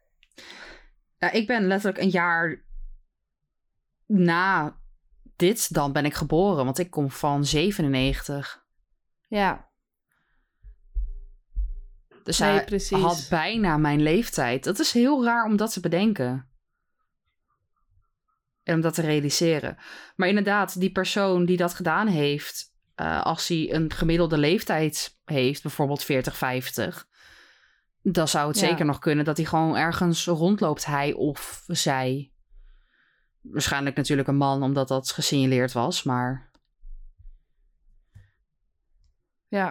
Ja, 1.18 1.30
ik 1.30 1.46
ben 1.46 1.66
letterlijk 1.66 2.02
een 2.02 2.10
jaar 2.10 2.62
na 4.06 4.76
dit 5.36 5.74
dan 5.74 5.92
ben 5.92 6.04
ik 6.04 6.14
geboren, 6.14 6.64
want 6.64 6.78
ik 6.78 6.90
kom 6.90 7.10
van 7.10 7.44
97. 7.44 8.64
Ja. 9.28 9.70
Dus 12.22 12.38
Nee, 12.38 12.50
hij 12.50 12.64
precies. 12.64 12.98
had 12.98 13.26
bijna 13.30 13.76
mijn 13.76 14.02
leeftijd. 14.02 14.64
Dat 14.64 14.78
is 14.78 14.92
heel 14.92 15.24
raar 15.24 15.44
om 15.44 15.56
dat 15.56 15.72
te 15.72 15.80
bedenken. 15.80 16.46
En 18.62 18.74
om 18.74 18.80
dat 18.80 18.94
te 18.94 19.00
realiseren. 19.00 19.76
Maar 20.16 20.28
inderdaad, 20.28 20.80
die 20.80 20.92
persoon 20.92 21.44
die 21.44 21.56
dat 21.56 21.74
gedaan 21.74 22.06
heeft, 22.06 22.74
eh, 22.94 23.22
als 23.22 23.48
hij 23.48 23.72
een 23.74 23.92
gemiddelde 23.92 24.38
leeftijd 24.38 25.18
heeft, 25.24 25.62
bijvoorbeeld 25.62 26.04
40, 26.04 26.36
50, 26.36 27.08
dan 28.02 28.28
zou 28.28 28.48
het 28.48 28.58
Ja. 28.58 28.66
zeker 28.68 28.84
nog 28.84 28.98
kunnen 28.98 29.24
dat 29.24 29.36
hij 29.36 29.46
gewoon 29.46 29.76
ergens 29.76 30.26
rondloopt, 30.26 30.84
hij 30.86 31.12
of 31.12 31.64
zij. 31.66 32.32
Waarschijnlijk 33.40 33.96
natuurlijk 33.96 34.28
een 34.28 34.36
man, 34.36 34.62
omdat 34.62 34.88
dat 34.88 35.10
gesignaleerd 35.10 35.72
was, 35.72 36.02
maar 36.02 36.50
Ja. 39.48 39.64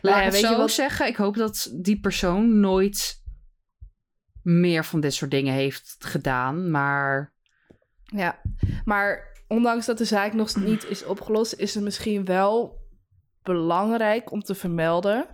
Laat 0.00 0.02
Nou 0.02 0.16
ja, 0.16 0.22
ik 0.26 0.32
je 0.32 0.38
zo 0.46 0.56
wat- 0.56 0.70
zeggen. 0.70 1.06
Ik 1.06 1.16
hoop 1.16 1.36
dat 1.36 1.70
die 1.74 2.00
persoon 2.00 2.60
nooit 2.60 3.22
meer 4.42 4.84
van 4.84 5.00
dit 5.00 5.14
soort 5.14 5.30
dingen 5.30 5.54
heeft 5.54 5.96
gedaan. 5.98 6.70
Maar 6.70 7.34
Ja, 8.04 8.40
maar 8.84 9.38
ondanks 9.48 9.86
dat 9.86 9.98
de 9.98 10.04
zaak 10.04 10.32
nog 10.32 10.56
niet 10.56 10.84
is 10.84 11.04
opgelost, 11.04 11.52
is 11.52 11.74
het 11.74 11.84
misschien 11.84 12.24
wel 12.24 12.78
belangrijk 13.42 14.30
om 14.32 14.40
te 14.42 14.54
vermelden 14.54 15.26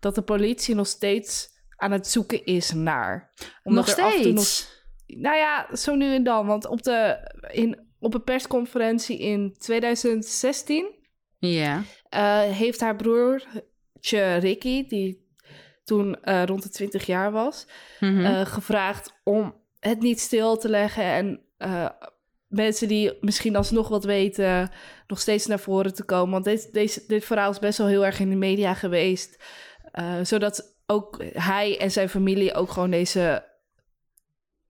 dat 0.00 0.14
de 0.14 0.22
politie 0.22 0.74
nog 0.74 0.86
steeds 0.86 1.48
aan 1.80 1.92
het 1.92 2.06
zoeken 2.06 2.44
is 2.44 2.72
naar. 2.72 3.32
Omdat 3.64 3.86
nog 3.86 3.94
steeds. 3.94 4.68
nou 5.06 5.36
ja, 5.36 5.76
zo 5.76 5.94
nu 5.94 6.14
en 6.14 6.22
dan. 6.24 6.46
Want 6.46 6.66
op, 6.66 6.82
de, 6.82 7.16
in, 7.52 7.78
op 7.98 8.14
een 8.14 8.24
persconferentie 8.24 9.18
in 9.18 9.54
2016 9.58 10.94
Ja. 11.38 11.82
eh, 12.08 12.40
heeft 12.42 12.80
haar 12.80 12.96
broertje 12.96 14.34
Ricky, 14.34 14.86
die 14.88 15.28
toen 15.84 16.22
eh, 16.22 16.44
rond 16.44 16.62
de 16.62 16.68
20 16.68 17.06
jaar 17.06 17.32
was, 17.32 17.66
Mhm. 18.00 18.24
eh, 18.24 18.46
gevraagd 18.46 19.12
om 19.24 19.54
het 19.80 20.00
niet 20.00 20.20
stil 20.20 20.56
te 20.56 20.68
leggen 20.68 21.04
en 21.04 21.40
mensen 22.48 22.88
die 22.88 23.12
misschien 23.20 23.56
alsnog 23.56 23.88
wat 23.88 24.04
weten, 24.04 24.70
nog 25.06 25.20
steeds 25.20 25.46
naar 25.46 25.60
voren 25.60 25.94
te 25.94 26.04
komen. 26.04 26.30
Want 26.32 26.44
dit, 26.44 26.68
deze, 26.72 27.04
dit 27.06 27.24
verhaal 27.24 27.50
is 27.50 27.58
best 27.58 27.78
wel 27.78 27.86
heel 27.86 28.04
erg 28.04 28.20
in 28.20 28.30
de 28.30 28.36
media 28.36 28.74
geweest. 28.74 29.44
zodat 30.22 30.79
ook 30.90 31.24
hij 31.32 31.78
en 31.78 31.90
zijn 31.90 32.08
familie 32.08 32.54
ook 32.54 32.70
gewoon 32.70 32.90
deze, 32.90 33.48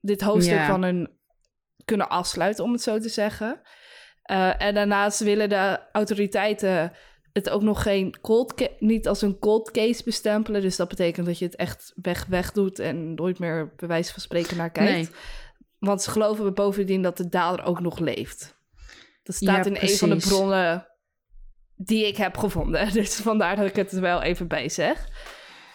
dit 0.01 0.21
hoofdstuk 0.21 0.65
van 0.65 0.83
hun 0.83 1.19
kunnen 1.85 2.09
afsluiten, 2.09 2.65
om 2.65 2.73
het 2.73 2.83
zo 2.83 2.99
te 2.99 3.09
zeggen. 3.09 3.61
Eh, 4.23 4.63
en 4.63 4.75
daarnaast 4.75 5.21
willen 5.21 5.49
de 5.49 5.81
autoriteiten 5.93 6.93
het 7.33 7.51
ook 7.51 7.63
nog 7.63 7.83
geen 7.83 8.21
cold 8.21 8.69
niet 8.79 9.09
als 9.09 9.23
een 9.23 9.39
cold 9.39 9.71
case 9.71 10.05
bestempelen. 10.05 10.61
Dus 10.61 10.77
dat 10.77 10.89
betekent 10.89 11.27
dat 11.27 11.39
je 11.39 11.45
het 11.45 11.57
echt 11.57 11.93
weg, 11.95 12.27
weg 12.27 12.53
doet 12.53 12.79
en 12.79 13.15
nooit 13.15 13.39
meer 13.39 13.73
bij 13.77 13.89
wijze 13.89 14.13
van 14.13 14.23
spreken 14.23 14.57
naar 14.57 14.71
kijkt. 14.71 14.93
Nee. 14.93 15.09
Want 15.79 16.03
ze 16.03 16.11
geloven 16.11 16.55
bovendien 16.55 17.03
dat 17.03 17.17
de 17.17 17.29
dader 17.29 17.65
ook 17.65 17.81
nog 17.81 17.99
leeft. 17.99 18.59
Dat 19.23 19.35
staat 19.35 19.65
Ja, 19.65 19.71
in 19.71 19.89
een 19.89 19.97
van 19.97 20.11
de 20.11 20.17
bronnen 20.17 20.87
die 21.77 22.07
ik 22.07 22.17
heb 22.17 22.37
gevonden. 22.37 22.93
Dus 22.93 23.15
vandaar 23.15 23.57
dat 23.57 23.67
ik 23.67 23.77
het 23.77 23.93
er 23.93 24.01
wel 24.01 24.23
even 24.23 24.49
bij 24.49 24.69
zeg. 24.69 25.09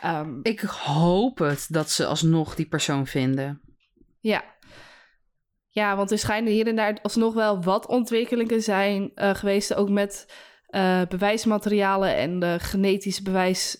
Ehm, 0.06 0.40
Ik 0.42 0.60
hoop 0.60 1.38
het 1.38 1.68
dat 1.70 1.90
ze 1.90 2.06
alsnog 2.06 2.56
die 2.56 2.68
persoon 2.68 3.08
vinden. 3.08 3.62
Ja. 4.20 4.44
Ja, 5.70 5.96
want 5.96 6.12
er 6.12 6.18
schijnen 6.18 6.54
hier 6.54 6.68
en 6.68 6.76
daar 6.76 7.00
alsnog 7.02 7.34
wel 7.34 7.64
wat 7.64 7.88
ontwikkelingen 7.88 8.62
zijn 8.62 9.12
eh, 9.16 9.36
geweest. 9.36 9.74
Ook 9.74 9.90
met 9.90 10.34
eh, 10.68 11.02
bewijsmaterialen 11.10 12.16
en 12.16 12.40
de 12.40 12.58
genetisch 12.60 13.22
bewijs. 13.22 13.78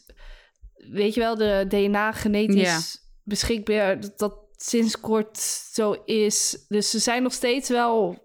Weet 0.76 1.14
je 1.14 1.20
wel, 1.20 1.36
de 1.36 1.66
DNA 1.68 2.12
genetisch 2.12 3.00
beschikbaar. 3.24 4.00
Dat, 4.00 4.20
dat 4.20 4.38
sinds 4.52 5.00
kort 5.00 5.38
zo 5.72 5.92
is. 6.06 6.66
Dus 6.68 6.90
ze 6.90 7.00
zijn 7.00 7.24
nog 7.24 7.34
steeds 7.34 7.70
wel 7.70 8.25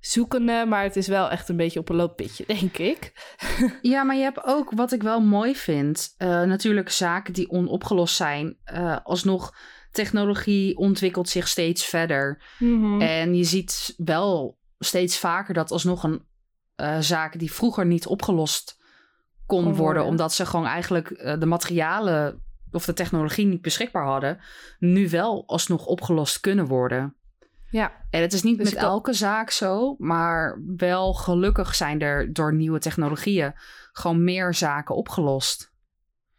zoekende. 0.00 0.64
Maar 0.68 0.82
het 0.82 0.96
is 0.96 1.06
wel 1.06 1.30
echt 1.30 1.48
een 1.48 1.56
beetje 1.56 1.80
op 1.80 1.88
een 1.88 1.96
looppitje, 1.96 2.44
denk 2.58 2.78
ik. 2.78 3.12
Ja, 3.82 4.02
maar 4.02 4.16
je 4.16 4.22
hebt 4.22 4.44
ook 4.44 4.70
wat 4.70 4.92
ik 4.92 5.02
wel 5.02 5.20
mooi 5.20 5.56
vind. 5.56 6.14
eh, 6.16 6.28
natuurlijk 6.42 6.90
zaken 6.90 7.32
die 7.32 7.50
onopgelost 7.50 8.16
zijn. 8.16 8.56
eh, 8.64 8.96
alsnog, 9.02 9.54
technologie 9.90 10.76
ontwikkelt 10.76 11.28
zich 11.28 11.48
steeds 11.48 11.84
verder. 11.84 12.42
En 13.00 13.34
je 13.34 13.44
ziet 13.44 13.94
wel 13.96 14.58
steeds 14.78 15.18
vaker 15.18 15.54
dat 15.54 15.70
alsnog 15.70 16.02
een 16.02 16.26
eh 16.74 16.98
zaken 17.00 17.38
die 17.38 17.52
vroeger 17.52 17.86
niet 17.86 18.06
opgelost 18.06 18.76
kon 19.46 19.62
worden, 19.62 19.76
worden. 19.76 20.04
omdat 20.04 20.32
ze 20.32 20.46
gewoon 20.46 20.66
eigenlijk 20.66 21.08
de 21.40 21.46
materialen 21.46 22.42
of 22.70 22.84
de 22.84 22.92
technologie 22.92 23.46
niet 23.46 23.62
beschikbaar 23.62 24.04
hadden, 24.04 24.38
nu 24.78 25.08
wel 25.08 25.42
alsnog 25.46 25.86
opgelost 25.86 26.40
kunnen 26.40 26.66
worden. 26.66 27.16
Ja, 27.70 28.06
En 28.10 28.20
het 28.20 28.32
is 28.32 28.42
niet 28.42 28.58
Dus 28.58 28.72
met 28.72 28.82
elke 28.82 29.12
zaak 29.12 29.50
zo, 29.50 29.94
maar 29.98 30.62
wel 30.76 31.14
gelukkig 31.14 31.74
zijn 31.74 32.00
er 32.00 32.32
door 32.32 32.54
nieuwe 32.54 32.78
technologieën 32.78 33.52
gewoon 33.92 34.24
meer 34.24 34.54
zaken 34.54 34.94
opgelost. 34.94 35.72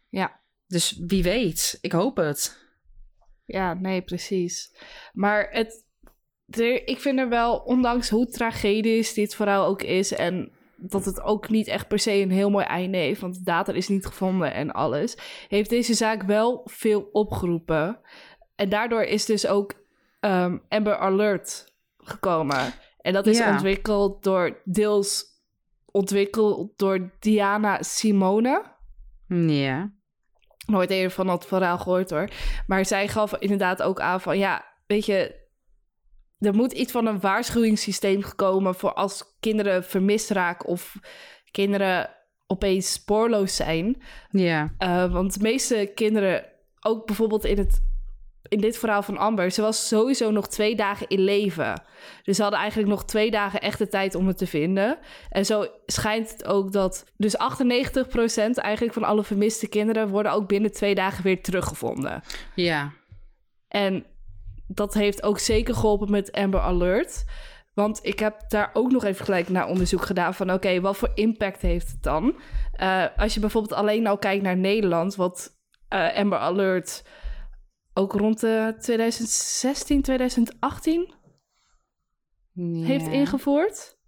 ja. 0.08 0.38
Dus 0.66 1.02
wie 1.06 1.22
weet, 1.22 1.78
ik 1.80 1.92
hoop 1.92 2.16
het. 2.16 2.58
Ja, 3.44 3.74
nee, 3.74 4.02
precies. 4.02 4.74
Maar 5.12 5.48
het, 5.50 5.84
er, 6.46 6.88
ik 6.88 7.00
vind 7.00 7.18
er 7.18 7.28
wel, 7.28 7.56
ondanks 7.58 8.08
hoe 8.08 8.26
tragedisch 8.26 9.14
dit 9.14 9.34
verhaal 9.34 9.66
ook 9.66 9.82
is... 9.82 10.12
en 10.12 10.52
dat 10.76 11.04
het 11.04 11.20
ook 11.20 11.48
niet 11.48 11.66
echt 11.66 11.88
per 11.88 11.98
se 11.98 12.12
een 12.12 12.30
heel 12.30 12.50
mooi 12.50 12.64
einde 12.64 12.98
heeft... 12.98 13.20
want 13.20 13.34
de 13.34 13.42
data 13.42 13.72
is 13.72 13.88
niet 13.88 14.06
gevonden 14.06 14.54
en 14.54 14.70
alles... 14.70 15.16
heeft 15.48 15.70
deze 15.70 15.94
zaak 15.94 16.22
wel 16.22 16.60
veel 16.64 17.08
opgeroepen. 17.12 18.00
En 18.54 18.68
daardoor 18.68 19.02
is 19.02 19.24
dus 19.24 19.46
ook 19.46 19.79
ehm, 20.20 20.58
Amber 20.68 20.96
Alert 20.96 21.74
gekomen. 21.98 22.72
En 23.00 23.12
dat 23.12 23.26
is 23.26 23.38
Ja. 23.38 23.52
ontwikkeld 23.52 24.22
door, 24.22 24.60
deels 24.64 25.24
ontwikkeld 25.92 26.72
door 26.78 27.10
Diana 27.18 27.82
Simone 27.82 28.62
Ja. 29.28 29.92
nooit 30.66 30.90
eerder 30.90 31.10
van 31.10 31.26
dat 31.26 31.46
verhaal 31.46 31.78
gehoord 31.78 32.10
hoor. 32.10 32.28
Maar 32.66 32.84
zij 32.86 33.08
gaf 33.08 33.34
inderdaad 33.36 33.82
ook 33.82 34.00
aan 34.00 34.20
van 34.20 34.38
ja, 34.38 34.64
weet 34.86 35.06
je, 35.06 35.38
er 36.38 36.54
moet 36.54 36.72
iets 36.72 36.92
van 36.92 37.06
een 37.06 37.20
waarschuwingssysteem 37.20 38.22
komen 38.36 38.74
voor 38.74 38.92
als 38.92 39.36
kinderen 39.40 39.84
vermist 39.84 40.30
raken 40.30 40.68
of 40.68 40.96
kinderen 41.50 42.10
opeens 42.46 42.92
spoorloos 42.92 43.56
zijn. 43.56 44.02
Ja. 44.30 44.74
Eh, 44.78 45.12
want 45.12 45.34
de 45.34 45.42
meeste 45.42 45.92
kinderen, 45.94 46.46
ook 46.80 47.06
bijvoorbeeld 47.06 47.44
in, 47.44 47.58
het, 47.58 47.89
in 48.48 48.60
dit 48.60 48.78
verhaal 48.78 49.02
van 49.02 49.18
Amber, 49.18 49.50
ze 49.50 49.62
was 49.62 49.88
sowieso 49.88 50.30
nog 50.30 50.48
twee 50.48 50.76
dagen 50.76 51.08
in 51.08 51.20
leven. 51.20 51.82
Dus 52.22 52.36
ze 52.36 52.42
hadden 52.42 52.60
eigenlijk 52.60 52.90
nog 52.90 53.04
twee 53.04 53.30
dagen 53.30 53.60
echte 53.60 53.88
tijd 53.88 54.14
om 54.14 54.26
het 54.26 54.38
te 54.38 54.46
vinden. 54.46 54.98
En 55.30 55.46
zo 55.46 55.66
schijnt 55.86 56.30
het 56.30 56.44
ook 56.44 56.72
dat. 56.72 57.04
Dus 57.16 57.36
98% 57.36 57.38
eigenlijk 58.54 58.92
van 58.92 59.04
alle 59.04 59.24
vermiste 59.24 59.68
kinderen 59.68 60.08
worden 60.08 60.32
ook 60.32 60.48
binnen 60.48 60.72
twee 60.72 60.94
dagen 60.94 61.24
weer 61.24 61.42
teruggevonden. 61.42 62.22
Ja. 62.54 62.92
En 63.68 64.06
dat 64.66 64.94
heeft 64.94 65.22
ook 65.22 65.38
zeker 65.38 65.74
geholpen 65.74 66.10
met 66.10 66.32
Amber 66.32 66.60
Alert. 66.60 67.24
Want 67.74 67.98
ik 68.02 68.18
heb 68.18 68.40
daar 68.48 68.70
ook 68.72 68.90
nog 68.90 69.04
even 69.04 69.24
gelijk 69.24 69.48
naar 69.48 69.66
onderzoek 69.66 70.02
gedaan 70.02 70.34
van... 70.34 70.52
oké, 70.52 70.80
wat 70.80 70.96
voor 70.96 71.10
impact 71.14 71.62
heeft 71.62 71.90
het 71.90 72.02
dan? 72.02 72.40
Eh, 72.72 73.04
als 73.16 73.34
je 73.34 73.40
bijvoorbeeld 73.40 73.74
alleen 73.74 74.02
nou 74.02 74.18
kijkt 74.18 74.42
naar 74.42 74.56
Nederland... 74.56 75.14
wat 75.14 75.50
eh, 75.88 76.16
Amber 76.16 76.38
Alert 76.38 77.02
ook 77.94 78.12
rond 78.12 78.40
de 78.40 78.76
2016, 78.78 80.02
2018 80.02 81.14
heeft 82.82 83.06
ingevoerd. 83.06 83.98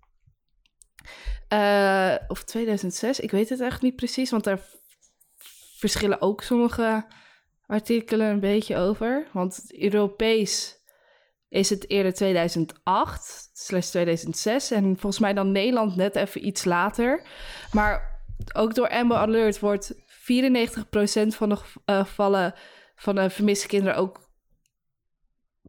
Eh, 1.48 2.14
of 2.28 2.44
2006, 2.44 3.20
ik 3.20 3.30
weet 3.30 3.48
het 3.48 3.60
echt 3.60 3.82
niet 3.82 3.96
precies... 3.96 4.30
want 4.30 4.44
daar 4.44 4.60
verschillen 5.76 6.20
ook 6.20 6.42
sommige 6.42 7.06
artikelen 7.66 8.26
een 8.26 8.40
beetje 8.40 8.76
over. 8.76 9.28
Want 9.32 9.78
Europees 9.78 10.80
is 11.48 11.70
het 11.70 11.90
eerder 11.90 12.14
2008 12.14 13.50
slash 13.52 13.88
2006. 13.88 14.70
En 14.70 14.84
volgens 14.84 15.18
mij 15.18 15.32
dan 15.32 15.52
Nederland 15.52 15.96
net 15.96 16.16
even 16.16 16.46
iets 16.46 16.64
later. 16.64 17.26
Maar 17.72 18.20
ook 18.52 18.74
door 18.74 18.88
Amber 18.88 19.16
Alert 19.16 19.58
wordt 19.58 19.94
94% 20.06 21.36
van 21.36 21.48
de 21.48 21.56
gev- 21.56 21.76
eh, 21.84 21.98
gevallen 21.98 22.54
van 23.02 23.14
de 23.14 23.30
vermiste 23.30 23.66
kinderen 23.66 23.96
ook 23.96 24.20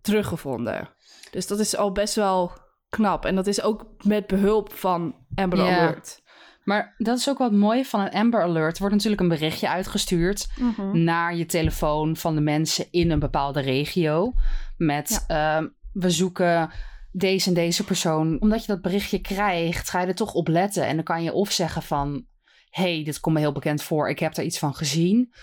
teruggevonden. 0.01 0.89
Dus 1.31 1.47
dat 1.47 1.59
is 1.59 1.75
al 1.75 1.91
best 1.91 2.15
wel 2.15 2.51
knap. 2.89 3.25
En 3.25 3.35
dat 3.35 3.47
is 3.47 3.61
ook 3.61 3.85
met 4.03 4.27
behulp 4.27 4.73
van 4.73 5.15
Amber. 5.35 5.59
Alert. 5.59 6.21
Maar 6.63 6.95
dat 6.97 7.17
is 7.17 7.29
ook 7.29 7.37
wat 7.37 7.51
mooi 7.51 7.85
van 7.85 7.99
een 7.99 8.11
Amber 8.11 8.41
Alert. 8.41 8.73
Er 8.73 8.79
wordt 8.79 8.95
natuurlijk 8.95 9.21
een 9.21 9.27
berichtje 9.27 9.69
uitgestuurd 9.69 10.47
Mhm. 10.59 11.03
naar 11.03 11.35
je 11.35 11.45
telefoon 11.45 12.15
van 12.15 12.35
de 12.35 12.41
mensen 12.41 12.85
in 12.91 13.11
een 13.11 13.19
bepaalde 13.19 13.59
regio. 13.61 14.33
Met 14.77 15.23
ehm, 15.27 15.67
we 15.91 16.09
zoeken 16.09 16.71
deze 17.11 17.47
en 17.47 17.53
deze 17.53 17.83
persoon. 17.83 18.41
Omdat 18.41 18.61
je 18.61 18.67
dat 18.71 18.81
berichtje 18.81 19.19
krijgt, 19.21 19.89
ga 19.89 20.01
je 20.01 20.07
er 20.07 20.15
toch 20.15 20.33
op 20.33 20.47
letten. 20.47 20.85
En 20.87 20.95
dan 20.95 21.03
kan 21.05 21.23
je 21.23 21.33
of 21.33 21.51
zeggen 21.51 21.81
van... 21.81 22.25
hey, 22.69 23.03
dit 23.03 23.19
komt 23.19 23.35
me 23.35 23.41
heel 23.41 23.51
bekend 23.51 23.83
voor. 23.83 24.09
Ik 24.09 24.19
heb 24.19 24.37
er 24.37 24.43
iets 24.43 24.59
van 24.59 24.73
gezien. 24.75 25.33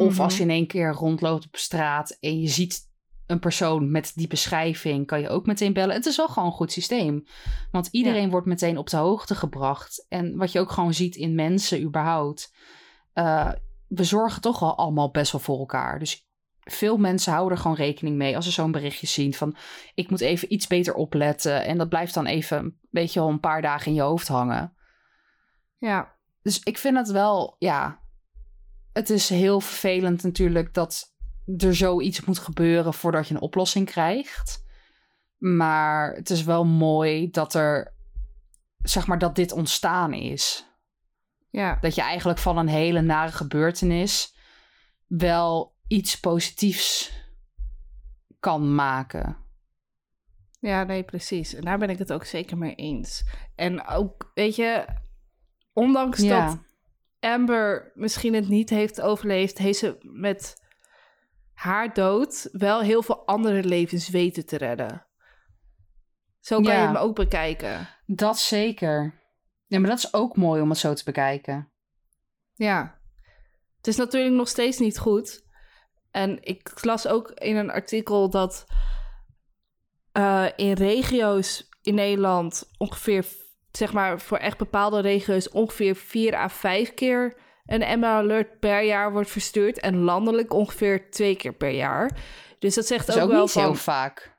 Of 0.00 0.12
Mhm. 0.12 0.20
als 0.20 0.36
je 0.36 0.42
in 0.42 0.50
één 0.50 0.66
keer 0.66 0.92
rondloopt 0.92 1.46
op 1.46 1.56
straat 1.56 2.10
en 2.20 2.40
je 2.40 2.48
ziet 2.48 2.88
een 3.26 3.38
persoon 3.38 3.90
met 3.90 4.12
die 4.14 4.26
beschrijving, 4.28 5.06
kan 5.06 5.20
je 5.20 5.28
ook 5.28 5.46
meteen 5.46 5.72
bellen. 5.72 5.94
Het 5.94 6.06
is 6.06 6.16
wel 6.16 6.28
gewoon 6.28 6.48
een 6.48 6.54
goed 6.54 6.72
systeem. 6.72 7.24
Want 7.70 7.88
iedereen 7.90 8.30
wordt 8.30 8.46
meteen 8.46 8.78
op 8.78 8.88
de 8.90 8.96
hoogte 8.96 9.34
gebracht. 9.34 10.06
En 10.08 10.36
wat 10.36 10.52
je 10.52 10.60
ook 10.60 10.70
gewoon 10.70 10.94
ziet 10.94 11.16
in 11.16 11.34
mensen 11.34 11.82
überhaupt. 11.82 12.54
eh, 13.12 13.52
we 13.88 14.04
zorgen 14.04 14.40
toch 14.42 14.62
al 14.62 14.76
allemaal 14.76 15.10
best 15.10 15.32
wel 15.32 15.40
voor 15.40 15.58
elkaar. 15.58 15.98
Dus 15.98 16.28
veel 16.60 16.96
mensen 16.96 17.32
houden 17.32 17.56
er 17.56 17.62
gewoon 17.62 17.76
rekening 17.76 18.16
mee 18.16 18.36
als 18.36 18.44
ze 18.44 18.50
zo'n 18.50 18.70
berichtje 18.72 19.06
zien 19.06 19.34
van 19.34 19.56
ik 19.94 20.10
moet 20.10 20.20
even 20.20 20.52
iets 20.52 20.66
beter 20.66 20.94
opletten. 20.94 21.64
En 21.64 21.78
dat 21.78 21.88
blijft 21.88 22.14
dan 22.14 22.26
even, 22.26 22.78
weet 22.90 23.12
je 23.12 23.20
wel, 23.20 23.28
een 23.28 23.40
paar 23.40 23.62
dagen 23.62 23.86
in 23.86 23.94
je 23.94 24.00
hoofd 24.00 24.28
hangen. 24.28 24.74
Ja, 25.78 26.14
Dus 26.42 26.60
ik 26.62 26.78
vind 26.78 26.96
het 26.96 27.10
wel, 27.10 27.56
ja. 27.58 28.00
Het 28.92 29.10
is 29.10 29.28
heel 29.28 29.60
vervelend 29.60 30.22
natuurlijk 30.22 30.74
dat 30.74 31.14
er 31.56 31.74
zoiets 31.74 32.24
moet 32.24 32.38
gebeuren 32.38 32.94
voordat 32.94 33.28
je 33.28 33.34
een 33.34 33.40
oplossing 33.40 33.86
krijgt. 33.86 34.64
Maar 35.38 36.12
het 36.14 36.30
is 36.30 36.44
wel 36.44 36.64
mooi 36.64 37.30
dat 37.30 37.54
er, 37.54 37.94
zeg 38.82 39.06
maar, 39.06 39.18
dat 39.18 39.34
dit 39.34 39.52
ontstaan 39.52 40.12
is. 40.12 40.66
ja. 41.50 41.78
Dat 41.80 41.94
je 41.94 42.00
eigenlijk 42.02 42.38
van 42.38 42.56
een 42.58 42.68
hele 42.68 43.00
nare 43.00 43.32
gebeurtenis 43.32 44.34
wel 45.06 45.76
iets 45.86 46.20
positiefs 46.20 47.12
kan 48.40 48.74
maken. 48.74 49.36
Ja, 50.60 50.82
nee, 50.84 51.02
precies. 51.02 51.54
En 51.54 51.62
daar 51.64 51.78
ben 51.78 51.90
ik 51.90 51.98
het 51.98 52.12
ook 52.12 52.24
zeker 52.24 52.58
mee 52.58 52.74
eens. 52.74 53.24
En 53.54 53.86
ook, 53.86 54.30
weet 54.34 54.56
je, 54.56 54.84
ondanks 55.72 56.18
Ja. 56.20 56.46
dat 56.46 56.58
Amber 57.20 57.92
misschien 57.94 58.34
het 58.34 58.48
niet 58.48 58.70
heeft 58.70 59.00
overleefd, 59.00 59.58
heeft 59.58 59.78
ze 59.78 59.98
met 60.00 60.62
haar 61.52 61.94
dood 61.94 62.48
wel 62.52 62.80
heel 62.80 63.02
veel 63.02 63.26
andere 63.26 63.64
levens 63.64 64.08
weten 64.08 64.46
te 64.46 64.56
redden. 64.56 65.06
Zo 66.40 66.60
kan 66.60 66.74
je 66.74 66.80
hem 66.80 66.96
ook 66.96 67.14
bekijken. 67.14 67.88
Dat 68.06 68.38
zeker. 68.38 69.20
Ja, 69.66 69.78
maar 69.78 69.90
dat 69.90 69.98
is 69.98 70.14
ook 70.14 70.36
mooi 70.36 70.62
om 70.62 70.68
het 70.68 70.78
zo 70.78 70.94
te 70.94 71.04
bekijken. 71.04 71.72
Ja. 72.54 73.00
Het 73.76 73.86
is 73.86 73.96
natuurlijk 73.96 74.34
nog 74.34 74.48
steeds 74.48 74.78
niet 74.78 74.98
goed. 74.98 75.48
En 76.10 76.42
ik 76.42 76.84
las 76.84 77.06
ook 77.06 77.30
in 77.30 77.56
een 77.56 77.70
artikel 77.70 78.30
dat 78.30 78.66
eh, 80.12 80.46
in 80.56 80.72
regio's 80.72 81.68
in 81.82 81.94
Nederland 81.94 82.70
ongeveer, 82.78 83.26
zeg 83.72 83.92
maar 83.92 84.20
voor 84.20 84.38
echt 84.38 84.58
bepaalde 84.58 85.00
regio's, 85.00 85.48
ongeveer 85.48 85.96
vier 85.96 86.34
à 86.34 86.48
vijf 86.48 86.94
keer 86.94 87.36
een 87.66 87.82
Amber 87.82 88.08
Alert 88.08 88.58
per 88.58 88.82
jaar 88.82 89.12
wordt 89.12 89.30
verstuurd. 89.30 89.80
En 89.80 89.96
landelijk 89.96 90.52
ongeveer 90.52 91.10
twee 91.10 91.36
keer 91.36 91.52
per 91.52 91.70
jaar. 91.70 92.18
Dus 92.58 92.74
dat 92.74 92.86
zegt 92.86 93.06
Dat 93.06 93.16
ook, 93.16 93.22
ook 93.22 93.30
wel 93.30 93.40
niet 93.40 93.50
van... 93.50 93.62
heel 93.62 93.74
vaak. 93.74 94.38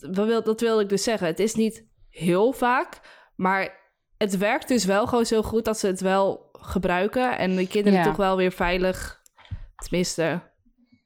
Dat 0.00 0.26
wil, 0.26 0.42
dat 0.42 0.60
wilde 0.60 0.82
ik 0.82 0.88
dus 0.88 1.02
zeggen. 1.02 1.26
Het 1.26 1.40
is 1.40 1.54
niet 1.54 1.86
heel 2.08 2.52
vaak, 2.52 3.00
maar 3.36 3.80
het 4.18 4.36
werkt 4.36 4.68
dus 4.68 4.84
wel 4.84 5.06
gewoon 5.06 5.26
zo 5.26 5.42
goed 5.42 5.64
dat 5.64 5.78
ze 5.78 5.86
het 5.86 6.00
wel 6.00 6.48
gebruiken. 6.52 7.38
En 7.38 7.56
de 7.56 7.66
kinderen 7.66 7.98
Ja. 7.98 8.04
toch 8.04 8.16
wel 8.16 8.36
weer 8.36 8.52
veilig, 8.52 9.20
tenminste 9.76 10.52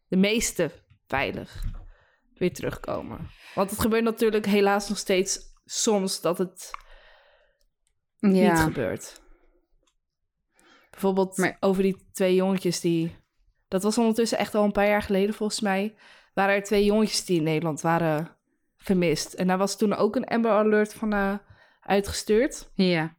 de 0.08 0.16
meeste 0.16 0.70
veilig, 1.06 1.64
weer 2.34 2.52
terugkomen. 2.52 3.30
Want 3.54 3.70
het 3.70 3.80
gebeurt 3.80 4.04
natuurlijk 4.04 4.46
helaas 4.46 4.88
nog 4.88 4.98
steeds 4.98 5.40
soms 5.64 6.20
dat 6.20 6.38
het 6.38 6.70
niet 8.20 8.36
Ja. 8.42 8.56
gebeurt. 8.56 9.20
Bijvoorbeeld 10.90 11.36
Maar- 11.36 11.56
over 11.60 11.82
die 11.82 11.96
twee 12.12 12.34
jongetjes 12.34 12.80
die... 12.80 13.16
Dat 13.68 13.82
was 13.82 13.98
ondertussen 13.98 14.38
echt 14.38 14.54
al 14.54 14.64
een 14.64 14.72
paar 14.72 14.88
jaar 14.88 15.02
geleden 15.02 15.34
volgens 15.34 15.60
mij. 15.60 15.94
Waren 16.34 16.54
er 16.54 16.62
twee 16.62 16.84
jongetjes 16.84 17.24
die 17.24 17.36
in 17.36 17.42
Nederland 17.42 17.80
waren 17.80 18.36
vermist. 18.76 19.32
En 19.32 19.46
daar 19.46 19.58
was 19.58 19.76
toen 19.76 19.94
ook 19.94 20.16
een 20.16 20.24
Amber 20.26 20.50
Alert 20.50 20.94
van 20.94 21.12
eh, 21.12 21.34
uitgestuurd. 21.80 22.70
Ja. 22.74 23.16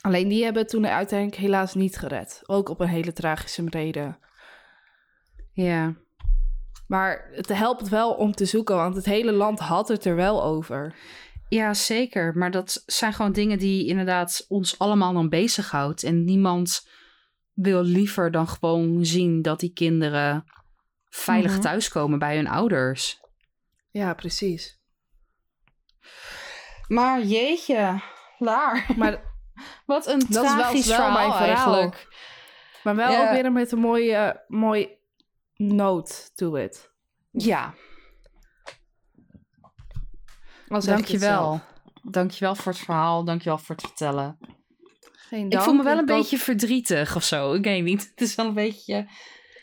Alleen 0.00 0.28
die 0.28 0.44
hebben 0.44 0.66
toen 0.66 0.86
uiteindelijk 0.86 1.40
helaas 1.40 1.74
niet 1.74 1.98
gered. 1.98 2.42
Ook 2.46 2.68
op 2.68 2.80
een 2.80 2.88
hele 2.88 3.12
tragische 3.12 3.64
reden. 3.66 4.18
Ja. 5.52 5.94
Maar 6.86 7.28
het 7.32 7.48
helpt 7.48 7.88
wel 7.88 8.12
om 8.14 8.32
te 8.32 8.44
zoeken, 8.44 8.76
want 8.76 8.94
het 8.94 9.04
hele 9.04 9.32
land 9.32 9.58
had 9.58 9.88
het 9.88 10.04
er 10.04 10.14
wel 10.16 10.42
over. 10.44 10.94
Ja, 11.48 11.74
zeker. 11.74 12.36
Maar 12.36 12.50
dat 12.50 12.82
zijn 12.86 13.12
gewoon 13.12 13.32
dingen 13.32 13.58
die 13.58 13.86
inderdaad 13.86 14.44
ons 14.48 14.78
allemaal 14.78 15.12
dan 15.12 15.28
bezighoudt. 15.28 16.02
En 16.02 16.24
niemand 16.24 16.88
wil 17.52 17.82
liever 17.82 18.30
dan 18.30 18.48
gewoon 18.48 19.04
zien 19.04 19.42
dat 19.42 19.60
die 19.60 19.72
kinderen 19.72 20.44
veilig 21.08 21.52
Mhm. 21.52 21.60
thuiskomen 21.60 22.18
bij 22.18 22.36
hun 22.36 22.48
ouders. 22.48 23.20
Ja, 23.90 24.14
precies. 24.14 24.80
Maar 26.88 27.22
jeetje, 27.22 28.00
Laar. 28.38 28.86
Maar, 28.96 29.20
Wat 29.86 30.06
een 30.06 30.18
Dat 30.18 30.28
is 30.28 30.34
wel- 30.34 30.44
tragisch 30.44 30.86
verhaal, 30.86 31.12
mijn 31.12 31.32
verhaal. 31.32 31.46
eigenlijk. 31.74 32.08
maar 32.82 32.96
wel 32.96 33.22
ook 33.26 33.30
weer 33.30 33.52
met 33.52 33.72
een 33.72 33.78
mooie, 33.78 34.44
mooi 34.48 34.88
note 35.54 36.14
to 36.34 36.54
it. 36.54 36.90
Ja, 37.30 37.74
Al 40.68 40.78
ik 40.78 40.84
dankjewel. 40.84 41.60
Dankjewel 42.02 42.54
voor 42.54 42.72
het 42.72 42.80
verhaal. 42.80 43.24
Dankjewel 43.24 43.58
voor 43.58 43.74
het 43.74 43.84
vertellen. 43.84 44.38
Geen 45.12 45.44
Ik 45.44 45.50
dank. 45.50 45.64
voel 45.64 45.74
me 45.74 45.82
wel 45.82 45.98
een 45.98 46.06
beetje 46.06 46.38
verdrietig 46.38 47.16
of 47.16 47.22
zo. 47.22 47.52
Ik 47.52 47.64
weet 47.64 47.84
niet. 47.84 48.10
Het 48.10 48.20
is 48.20 48.34
wel 48.34 48.46
een 48.46 48.54
beetje... 48.54 48.96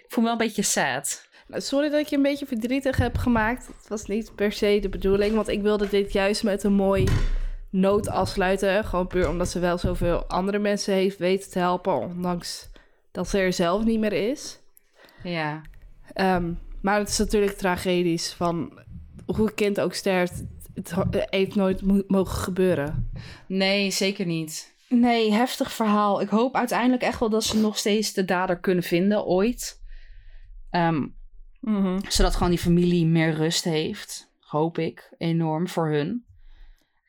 Ik 0.05 0.11
voel 0.11 0.23
me 0.23 0.29
wel 0.29 0.39
een 0.39 0.45
beetje 0.45 0.61
sad. 0.61 1.27
Nou, 1.47 1.61
Sorry 1.61 1.89
dat 1.89 1.99
ik 1.99 2.07
je 2.07 2.15
een 2.15 2.21
beetje 2.21 2.45
verdrietig 2.45 2.97
heb 2.97 3.17
gemaakt. 3.17 3.67
Het 3.67 3.87
was 3.87 4.05
niet 4.05 4.35
per 4.35 4.51
se 4.51 4.79
de 4.81 4.89
bedoeling, 4.89 5.35
want 5.35 5.47
ik 5.47 5.61
wilde 5.61 5.89
dit 5.89 6.13
juist 6.13 6.43
met 6.43 6.63
een 6.63 6.73
mooi 6.73 7.07
noot 7.69 8.07
afsluiten. 8.09 8.83
Gewoon 8.83 9.07
puur 9.07 9.29
omdat 9.29 9.49
ze 9.49 9.59
wel 9.59 9.77
zoveel 9.77 10.25
andere 10.25 10.59
mensen 10.59 10.93
heeft 10.93 11.17
weten 11.17 11.51
te 11.51 11.59
helpen, 11.59 11.93
ondanks 11.93 12.69
dat 13.11 13.29
ze 13.29 13.37
er 13.37 13.53
zelf 13.53 13.83
niet 13.83 13.99
meer 13.99 14.13
is. 14.13 14.59
Ja. 15.23 15.61
Ehm, 16.13 16.53
maar 16.81 16.99
het 16.99 17.09
is 17.09 17.17
natuurlijk 17.17 17.57
tragedisch 17.57 18.33
van 18.33 18.79
hoe 19.25 19.47
een 19.47 19.53
kind 19.53 19.79
ook 19.79 19.93
sterft. 19.93 20.43
Het 20.75 20.91
ho- 20.91 21.07
heeft 21.09 21.55
nooit 21.55 21.81
mo- 21.81 22.03
mogen 22.07 22.37
gebeuren. 22.37 23.11
Nee, 23.47 23.91
zeker 23.91 24.25
niet. 24.25 24.75
Nee, 24.89 25.31
heftig 25.31 25.71
verhaal. 25.73 26.21
Ik 26.21 26.29
hoop 26.29 26.55
uiteindelijk 26.55 27.01
echt 27.03 27.19
wel 27.19 27.29
dat 27.29 27.43
ze 27.43 27.57
nog 27.59 27.77
steeds 27.77 28.13
de 28.13 28.25
dader 28.25 28.59
kunnen 28.59 28.83
vinden, 28.83 29.25
ooit. 29.25 29.81
Ehm, 30.69 31.07
zodat 32.07 32.33
gewoon 32.35 32.49
die 32.49 32.59
familie 32.59 33.05
meer 33.05 33.33
rust 33.33 33.63
heeft. 33.63 34.31
Hoop 34.39 34.77
ik 34.77 35.13
enorm 35.17 35.67
voor 35.67 35.91
hun. 35.91 36.25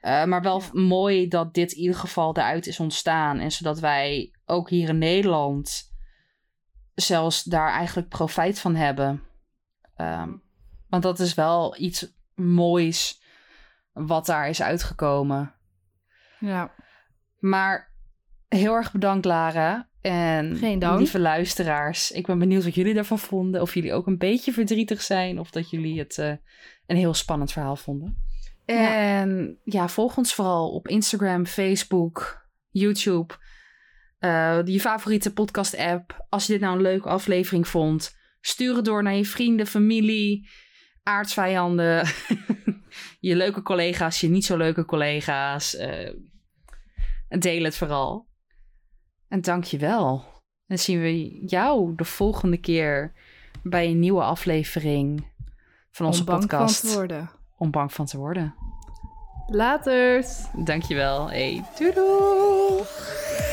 Eh, 0.01 0.25
maar 0.25 0.43
wel 0.43 0.61
Ja. 0.61 0.69
mooi 0.81 1.29
dat 1.29 1.55
dit 1.55 1.73
in 1.73 1.81
ieder 1.81 1.97
geval 1.97 2.37
eruit 2.37 2.67
is 2.67 2.81
ontstaan. 2.81 3.39
En 3.39 3.53
zodat 3.53 3.79
wij 3.79 4.35
ook 4.45 4.71
hier 4.71 4.89
in 4.89 4.99
Nederland 4.99 5.93
zelfs 6.95 7.43
daar 7.43 7.71
eigenlijk 7.73 8.09
profijt 8.09 8.59
van 8.59 8.75
hebben. 8.75 9.23
Ehm, 9.97 10.33
want 10.89 11.03
dat 11.03 11.19
is 11.21 11.35
wel 11.35 11.77
iets 11.79 12.13
moois 12.35 13.23
wat 13.97 14.27
daar 14.27 14.49
is 14.49 14.63
uitgekomen. 14.63 15.55
Ja, 16.39 16.75
Maar 17.39 17.93
heel 18.49 18.75
erg 18.75 18.93
bedankt, 18.93 19.25
Lara. 19.25 19.89
En 20.01 20.57
Geen 20.57 20.79
dank. 20.79 20.99
lieve 20.99 21.19
luisteraars. 21.19 22.11
Ik 22.11 22.27
ben 22.27 22.39
benieuwd 22.39 22.65
wat 22.65 22.75
jullie 22.75 22.95
daarvan 22.95 23.19
vonden. 23.19 23.61
Of 23.61 23.75
jullie 23.75 23.93
ook 23.93 24.07
een 24.07 24.19
beetje 24.19 24.53
verdrietig 24.53 25.03
zijn. 25.03 25.39
Of 25.39 25.51
dat 25.51 25.71
jullie 25.71 25.99
het 25.99 26.19
eh, 26.19 26.33
een 26.87 26.97
heel 26.97 27.15
spannend 27.15 27.53
verhaal 27.53 27.77
vonden. 27.77 28.25
Ja. 28.67 28.95
En 28.95 29.59
ja, 29.65 29.89
volg 29.89 30.17
ons 30.17 30.35
vooral 30.35 30.71
op 30.71 30.89
Instagram, 30.89 31.47
Facebook, 31.47 32.47
YouTube. 32.71 33.35
eh, 34.19 34.61
je 34.65 34.81
favoriete 34.81 35.33
podcast-app. 35.33 36.27
Als 36.29 36.47
je 36.47 36.53
dit 36.53 36.61
nou 36.63 36.77
een 36.77 36.83
leuke 36.83 37.09
aflevering 37.09 37.69
vond, 37.69 38.17
stuur 38.41 38.77
het 38.77 38.85
door 38.85 39.03
naar 39.03 39.15
je 39.15 39.25
vrienden, 39.25 39.67
familie, 39.67 40.49
aardsvijanden. 41.03 42.07
je 43.21 43.37
leuke 43.37 43.63
collega's, 43.63 44.21
je 44.21 44.29
niet 44.29 44.45
zo 44.45 44.57
leuke 44.57 44.85
collega's. 44.85 45.77
en 47.29 47.41
deel 47.41 47.65
het 47.65 47.77
vooral. 47.77 48.27
En 49.29 49.41
dank 49.41 49.65
je 49.65 49.79
wel. 49.79 50.25
Dan 50.67 50.79
zien 50.79 51.01
we 51.01 51.45
jou 51.47 51.95
de 51.97 52.05
volgende 52.05 52.57
keer 52.57 53.13
bij 53.63 53.87
een 53.87 53.99
nieuwe 53.99 54.23
aflevering 54.23 55.33
van 55.91 56.07
onze 56.07 56.21
om 56.21 56.27
bang 56.27 56.41
podcast. 56.41 56.81
van 56.81 56.91
te 56.91 56.97
worden. 56.97 57.31
Om 57.57 57.71
bang 57.71 57.93
van 57.93 58.07
te 58.07 58.19
worden. 58.19 58.55
Laters! 59.47 60.45
Dankjewel. 60.65 61.31
Hey, 61.31 61.65
doei 61.79 61.93
doei. 61.93 63.46